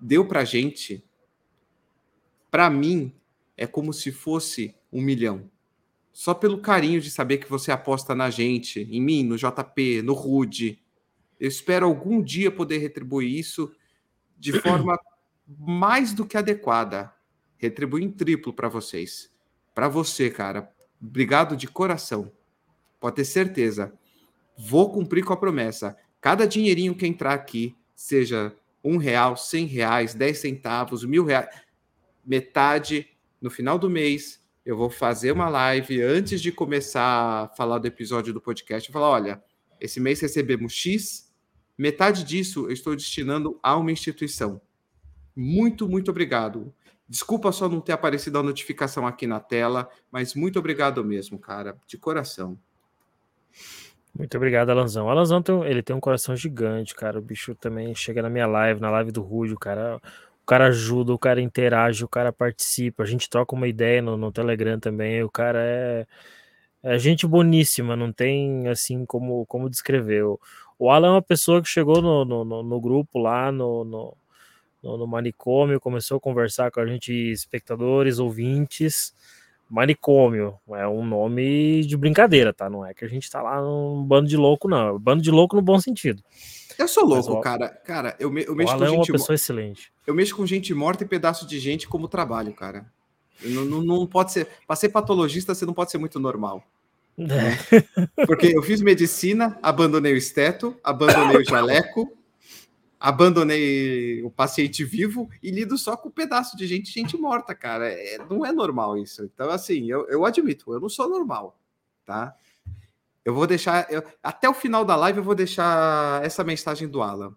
[0.00, 1.04] deu pra gente,
[2.50, 3.14] pra mim,
[3.56, 5.48] é como se fosse um milhão.
[6.12, 10.12] Só pelo carinho de saber que você aposta na gente, em mim, no JP, no
[10.12, 10.82] Rude.
[11.38, 13.72] Eu espero algum dia poder retribuir isso
[14.36, 14.98] de forma
[15.46, 17.14] mais do que adequada.
[17.56, 19.31] Retribuir em triplo para vocês.
[19.74, 20.70] Para você, cara.
[21.00, 22.30] Obrigado de coração.
[23.00, 23.92] Pode ter certeza.
[24.56, 25.96] Vou cumprir com a promessa.
[26.20, 28.54] Cada dinheirinho que entrar aqui, seja
[28.84, 31.48] um real, cem reais, dez centavos, mil reais,
[32.24, 33.08] metade
[33.40, 37.02] no final do mês, eu vou fazer uma live antes de começar
[37.44, 38.88] a falar do episódio do podcast.
[38.88, 39.42] Eu falar, olha,
[39.80, 41.32] esse mês recebemos X,
[41.76, 44.60] Metade disso eu estou destinando a uma instituição.
[45.34, 46.72] Muito, muito obrigado.
[47.12, 51.76] Desculpa só não ter aparecido a notificação aqui na tela, mas muito obrigado mesmo, cara,
[51.86, 52.58] de coração.
[54.18, 55.04] Muito obrigado, Alanzão.
[55.04, 57.18] O Alanzão tem, ele tem um coração gigante, cara.
[57.18, 60.00] O bicho também chega na minha live, na live do Rude, o cara,
[60.42, 63.02] o cara ajuda, o cara interage, o cara participa.
[63.02, 65.22] A gente troca uma ideia no, no Telegram também.
[65.22, 66.06] O cara é,
[66.82, 70.24] é gente boníssima, não tem assim como, como descrever.
[70.78, 74.16] O, Alan é uma pessoa que chegou no, no, no grupo lá no,
[74.82, 79.14] no, no, manicômio, começou a conversar com a gente, espectadores, ouvintes.
[79.68, 82.68] Manicômio é um nome de brincadeira, tá?
[82.68, 84.96] Não é que a gente tá lá num bando de louco, não.
[84.96, 86.22] É bando de louco no bom sentido.
[86.78, 87.68] Eu sou louco, cara.
[87.68, 88.94] Cara, eu, me, eu mexo com gente.
[88.94, 89.92] É uma pessoa excelente.
[90.06, 92.86] Eu mexo com gente morta e pedaço de gente como trabalho, cara.
[93.42, 94.48] Não, não, não pode ser.
[94.66, 96.62] Para ser patologista, você não pode ser muito normal.
[97.18, 98.26] É.
[98.26, 102.10] Porque eu fiz medicina, abandonei o esteto, abandonei o jaleco,
[103.02, 107.88] abandonei o paciente vivo e lido só com um pedaço de gente, gente morta, cara.
[107.88, 109.24] É, não é normal isso.
[109.24, 111.60] Então, assim, eu, eu admito, eu não sou normal,
[112.04, 112.36] tá?
[113.24, 117.02] Eu vou deixar, eu, até o final da live, eu vou deixar essa mensagem do
[117.02, 117.34] Alan.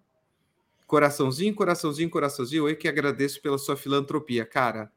[0.86, 4.92] Coraçãozinho, coraçãozinho, coraçãozinho, eu que agradeço pela sua filantropia, cara.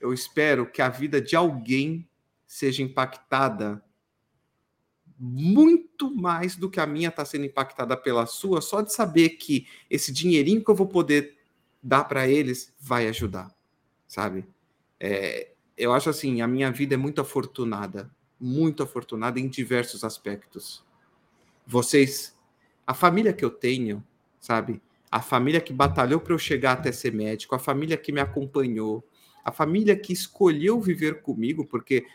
[0.00, 2.08] Eu espero que a vida de alguém
[2.46, 3.84] seja impactada
[5.24, 9.68] muito mais do que a minha está sendo impactada pela sua, só de saber que
[9.88, 11.38] esse dinheirinho que eu vou poder
[11.80, 13.54] dar para eles vai ajudar,
[14.08, 14.44] sabe?
[14.98, 18.10] É, eu acho assim, a minha vida é muito afortunada,
[18.40, 20.84] muito afortunada em diversos aspectos.
[21.64, 22.36] Vocês,
[22.84, 24.02] a família que eu tenho,
[24.40, 24.82] sabe?
[25.08, 29.04] A família que batalhou para eu chegar até ser médico, a família que me acompanhou,
[29.44, 32.06] a família que escolheu viver comigo, porque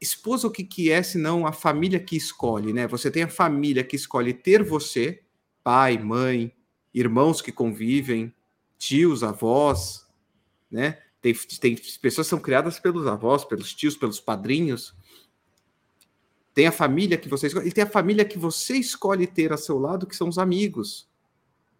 [0.00, 2.86] esposa o que, que é senão a família que escolhe, né?
[2.86, 5.22] Você tem a família que escolhe ter você,
[5.62, 6.54] pai, mãe,
[6.92, 8.32] irmãos que convivem,
[8.78, 10.06] tios, avós,
[10.70, 10.98] né?
[11.20, 14.94] Tem, tem pessoas que são criadas pelos avós, pelos tios, pelos padrinhos.
[16.54, 19.56] Tem a família que você escolhe, e tem a família que você escolhe ter a
[19.56, 21.08] seu lado, que são os amigos.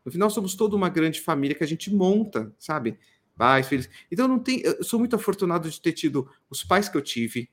[0.04, 2.98] No final, somos toda uma grande família que a gente monta, sabe?
[3.36, 3.88] Pais, filhos.
[4.10, 4.60] Então, não tem.
[4.60, 7.50] Eu sou muito afortunado de ter tido os pais que eu tive,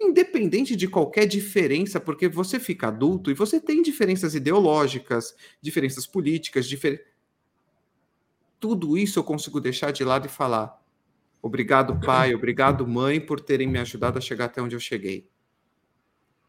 [0.00, 6.66] independente de qualquer diferença, porque você fica adulto e você tem diferenças ideológicas, diferenças políticas,
[6.66, 7.04] difer...
[8.58, 10.80] tudo isso eu consigo deixar de lado e falar:
[11.40, 15.28] obrigado, pai, obrigado, mãe, por terem me ajudado a chegar até onde eu cheguei.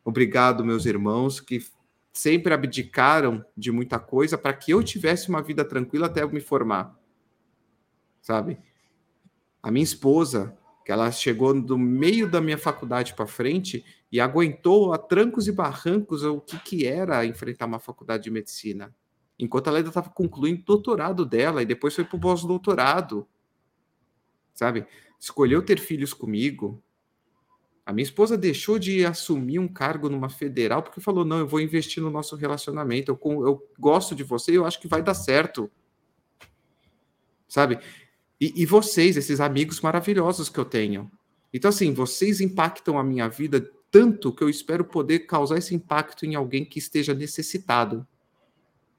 [0.04, 1.66] Obrigado, meus irmãos, que
[2.14, 6.40] sempre abdicaram de muita coisa para que eu tivesse uma vida tranquila até eu me
[6.40, 6.98] formar.
[8.22, 8.58] Sabe?
[9.62, 10.56] A minha esposa,
[10.86, 15.52] que ela chegou do meio da minha faculdade para frente e aguentou a trancos e
[15.52, 18.96] barrancos o que, que era enfrentar uma faculdade de medicina.
[19.38, 23.28] Enquanto ela ainda estava concluindo o doutorado dela e depois foi para o pós-doutorado.
[24.54, 24.86] Sabe?
[25.20, 26.82] Escolheu ter filhos comigo.
[27.84, 31.60] A minha esposa deixou de assumir um cargo numa federal porque falou: não, eu vou
[31.60, 33.12] investir no nosso relacionamento.
[33.12, 35.70] Eu, eu gosto de você eu acho que vai dar certo.
[37.48, 37.80] Sabe?
[38.40, 41.10] E, e vocês, esses amigos maravilhosos que eu tenho.
[41.54, 46.26] Então, assim, vocês impactam a minha vida tanto que eu espero poder causar esse impacto
[46.26, 48.06] em alguém que esteja necessitado.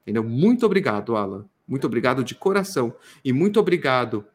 [0.01, 0.23] Entendeu?
[0.23, 1.45] Muito obrigado, Alan.
[1.67, 2.95] Muito obrigado de coração.
[3.23, 4.25] E muito obrigado,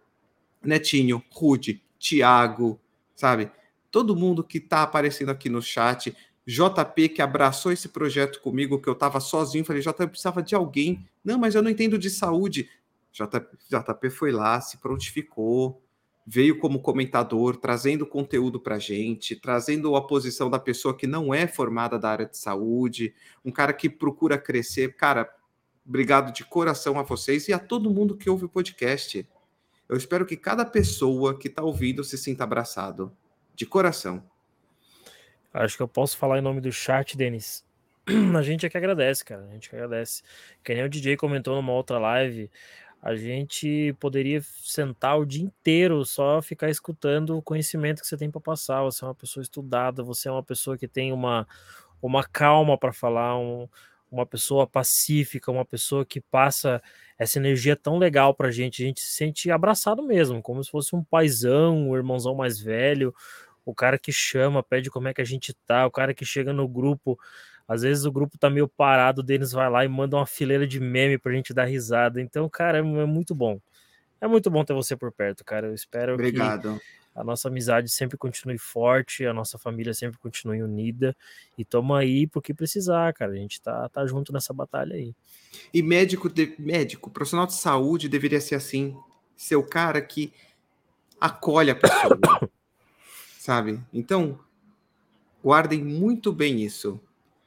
[0.63, 2.81] Netinho, Rude, Tiago,
[3.17, 3.51] sabe?
[3.91, 6.17] Todo mundo que está aparecendo aqui no chat.
[6.47, 9.65] JP, que abraçou esse projeto comigo, que eu estava sozinho.
[9.65, 11.05] Falei, JP, eu precisava de alguém.
[11.25, 12.69] Não, mas eu não entendo de saúde.
[13.13, 15.83] JP foi lá, se prontificou,
[16.27, 21.35] veio como comentador, trazendo conteúdo para a gente, trazendo a posição da pessoa que não
[21.35, 24.97] é formada da área de saúde, um cara que procura crescer.
[24.97, 25.29] Cara,
[25.87, 29.29] obrigado de coração a vocês e a todo mundo que ouve o podcast.
[29.89, 33.15] Eu espero que cada pessoa que está ouvindo se sinta abraçado,
[33.55, 34.25] de coração.
[35.53, 37.63] Acho que eu posso falar em nome do chat, Denis.
[38.37, 39.45] A gente é que agradece, cara.
[39.45, 40.23] A gente que agradece.
[40.65, 42.51] Que nem o DJ comentou numa outra live
[43.03, 48.31] a gente poderia sentar o dia inteiro só ficar escutando o conhecimento que você tem
[48.31, 48.83] para passar.
[48.85, 51.47] Você é uma pessoa estudada, você é uma pessoa que tem uma,
[52.01, 53.69] uma calma para falar, um,
[54.09, 56.81] uma pessoa pacífica, uma pessoa que passa
[57.19, 58.85] essa energia tão legal para a gente.
[58.85, 63.13] A gente se sente abraçado mesmo, como se fosse um paizão, um irmãozão mais velho,
[63.65, 66.53] o cara que chama, pede como é que a gente tá, o cara que chega
[66.53, 67.19] no grupo
[67.73, 70.67] às vezes o grupo tá meio parado, o Denis vai lá e manda uma fileira
[70.67, 72.21] de meme pra gente dar risada.
[72.21, 73.59] Então, cara, é, é muito bom.
[74.21, 75.69] É muito bom ter você por perto, cara.
[75.69, 76.79] Eu espero Obrigado.
[76.79, 76.83] que
[77.15, 81.17] a nossa amizade sempre continue forte, a nossa família sempre continue unida.
[81.57, 83.33] E toma aí porque precisar, cara.
[83.33, 85.15] A gente tá, tá junto nessa batalha aí.
[85.73, 88.95] E médico, de, médico, profissional de saúde deveria ser assim.
[89.35, 90.31] Ser o cara que
[91.19, 92.21] acolhe a pessoa.
[93.41, 93.81] sabe?
[93.95, 94.39] Então,
[95.43, 97.01] guardem muito bem isso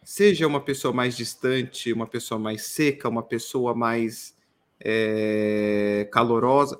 [0.05, 4.37] seja uma pessoa mais distante, uma pessoa mais seca, uma pessoa mais
[4.79, 6.79] é, calorosa,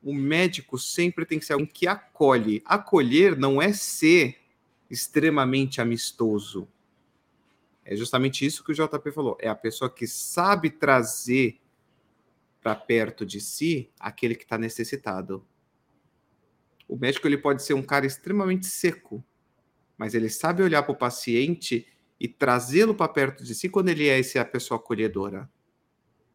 [0.00, 2.62] o médico sempre tem que ser alguém que acolhe.
[2.64, 4.36] Acolher não é ser
[4.88, 6.68] extremamente amistoso.
[7.84, 9.36] É justamente isso que o JP falou.
[9.40, 11.60] É a pessoa que sabe trazer
[12.62, 15.44] para perto de si aquele que está necessitado.
[16.86, 19.24] O médico ele pode ser um cara extremamente seco,
[19.98, 21.86] mas ele sabe olhar para o paciente
[22.20, 25.50] e trazê-lo para perto de si quando ele é essa pessoa acolhedora.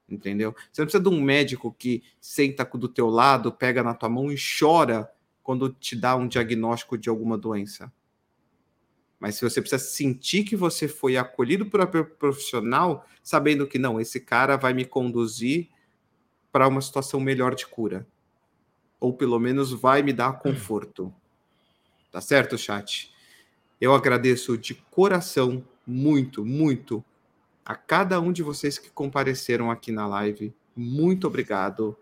[0.09, 0.53] Entendeu?
[0.71, 4.31] Você não precisa de um médico que senta do teu lado, pega na tua mão
[4.31, 5.09] e chora
[5.43, 7.93] quando te dá um diagnóstico de alguma doença.
[9.19, 13.99] Mas se você precisa sentir que você foi acolhido por um profissional, sabendo que não,
[13.99, 15.69] esse cara vai me conduzir
[16.51, 18.07] para uma situação melhor de cura.
[18.99, 21.13] Ou pelo menos vai me dar conforto.
[22.11, 23.13] Tá certo, chat?
[23.79, 27.03] Eu agradeço de coração muito, muito
[27.65, 30.53] a cada um de vocês que compareceram aqui na live.
[30.75, 31.97] Muito obrigado.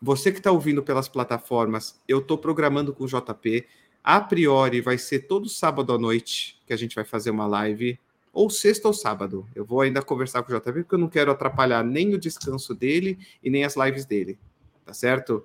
[0.00, 3.66] Você que está ouvindo pelas plataformas, eu estou programando com o JP.
[4.02, 7.98] A priori vai ser todo sábado à noite que a gente vai fazer uma live,
[8.34, 9.46] ou sexta ou sábado.
[9.54, 12.74] Eu vou ainda conversar com o JP porque eu não quero atrapalhar nem o descanso
[12.74, 14.38] dele e nem as lives dele,
[14.84, 15.44] tá certo?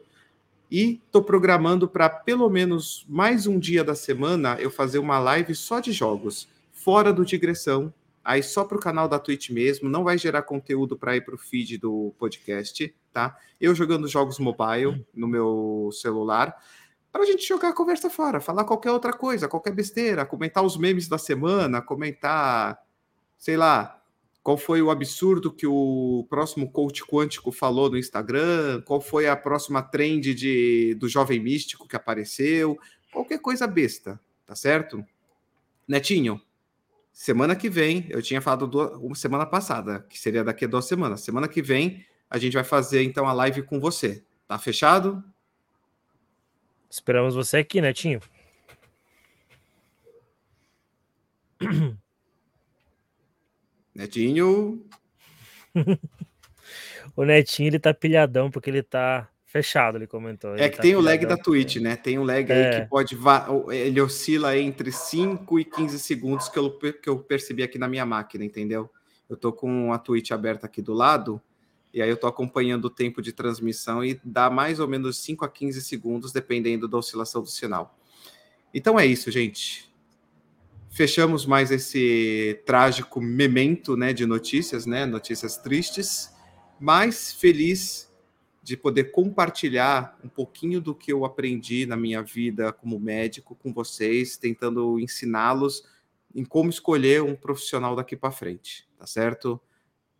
[0.71, 5.53] E estou programando para pelo menos mais um dia da semana eu fazer uma live
[5.55, 6.47] só de jogos,
[6.83, 7.93] fora do digressão,
[8.23, 11.35] aí só para o canal da Twitch mesmo, não vai gerar conteúdo para ir para
[11.35, 13.37] o feed do podcast, tá?
[13.59, 16.55] Eu jogando jogos mobile no meu celular
[17.11, 20.77] para a gente jogar a conversa fora, falar qualquer outra coisa, qualquer besteira, comentar os
[20.77, 22.79] memes da semana, comentar,
[23.37, 24.01] sei lá,
[24.43, 29.35] qual foi o absurdo que o próximo coach quântico falou no Instagram, qual foi a
[29.35, 32.79] próxima trend de, do jovem místico que apareceu,
[33.11, 35.03] qualquer coisa besta, tá certo?
[35.87, 36.39] Netinho,
[37.19, 40.85] semana que vem, eu tinha falado do, uma semana passada, que seria daqui a duas
[40.85, 41.19] semanas.
[41.19, 44.23] Semana que vem a gente vai fazer então a live com você.
[44.47, 45.21] Tá fechado?
[46.89, 48.21] Esperamos você aqui, Netinho.
[53.93, 54.87] Netinho.
[57.17, 60.53] o Netinho ele tá pilhadão porque ele tá fechado, ele comentou.
[60.53, 61.95] Ele é que tá tem o lag da Twitch, né?
[61.95, 62.75] Tem um lag é.
[62.75, 63.17] aí que pode.
[63.71, 68.05] Ele oscila entre 5 e 15 segundos que eu, que eu percebi aqui na minha
[68.05, 68.89] máquina, entendeu?
[69.27, 71.41] Eu tô com a Twitch aberta aqui do lado
[71.91, 75.43] e aí eu estou acompanhando o tempo de transmissão e dá mais ou menos 5
[75.43, 77.97] a 15 segundos, dependendo da oscilação do sinal.
[78.71, 79.89] Então é isso, gente.
[80.91, 86.31] Fechamos mais esse trágico memento né, de notícias, né, notícias tristes,
[86.79, 88.08] mas feliz
[88.69, 93.73] de poder compartilhar um pouquinho do que eu aprendi na minha vida como médico com
[93.73, 95.83] vocês, tentando ensiná-los
[96.35, 99.59] em como escolher um profissional daqui para frente, tá certo?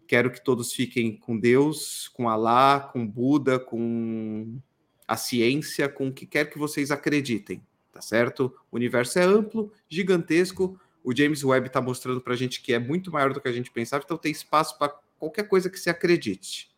[0.08, 4.60] Quero que todos fiquem com Deus, com Alá, com Buda, com
[5.08, 7.62] a ciência, com o que quer que vocês acreditem,
[7.92, 8.52] tá certo?
[8.72, 10.76] O universo é amplo, gigantesco.
[11.04, 13.54] O James Webb está mostrando para a gente que é muito maior do que a
[13.54, 14.90] gente pensava, então tem espaço para
[15.20, 16.69] qualquer coisa que se acredite.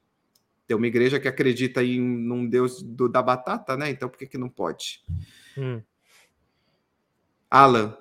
[0.71, 1.99] Tem uma igreja que acredita em
[2.31, 3.89] um Deus do, da batata, né?
[3.89, 5.03] Então por que, que não pode?
[5.57, 5.81] Hum.
[7.49, 7.97] Alan,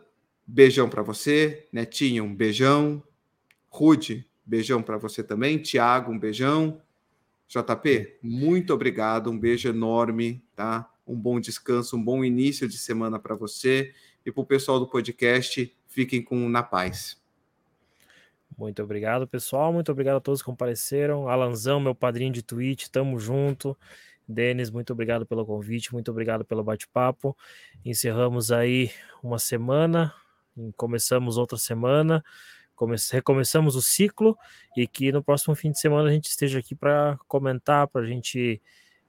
[0.46, 1.66] beijão para você.
[1.72, 3.02] Netinho, um beijão.
[3.68, 5.58] Rude, Beijão para você também.
[5.58, 6.80] Tiago, um beijão.
[7.48, 9.32] JP, muito obrigado.
[9.32, 10.88] Um beijo enorme, tá?
[11.04, 13.92] Um bom descanso, um bom início de semana para você.
[14.24, 17.20] E para o pessoal do podcast, fiquem com na paz.
[18.60, 19.72] Muito obrigado, pessoal.
[19.72, 21.30] Muito obrigado a todos que compareceram.
[21.30, 23.74] Alanzão, meu padrinho de Twitch, tamo junto.
[24.28, 27.34] Denis, muito obrigado pelo convite, muito obrigado pelo bate-papo.
[27.82, 28.90] Encerramos aí
[29.22, 30.12] uma semana,
[30.76, 32.22] começamos outra semana
[33.12, 34.38] recomeçamos o ciclo
[34.74, 38.06] e que no próximo fim de semana a gente esteja aqui para comentar, para a
[38.06, 38.58] gente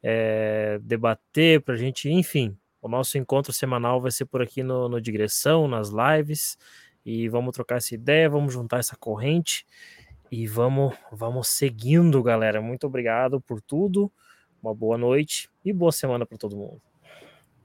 [0.03, 4.89] é, debater, para a gente, enfim, o nosso encontro semanal vai ser por aqui no,
[4.89, 6.57] no Digressão, nas lives,
[7.05, 9.65] e vamos trocar essa ideia, vamos juntar essa corrente
[10.31, 12.61] e vamos, vamos seguindo, galera.
[12.61, 14.11] Muito obrigado por tudo,
[14.61, 16.81] uma boa noite e boa semana para todo mundo.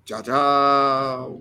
[0.05, 1.41] Tchau, tchau.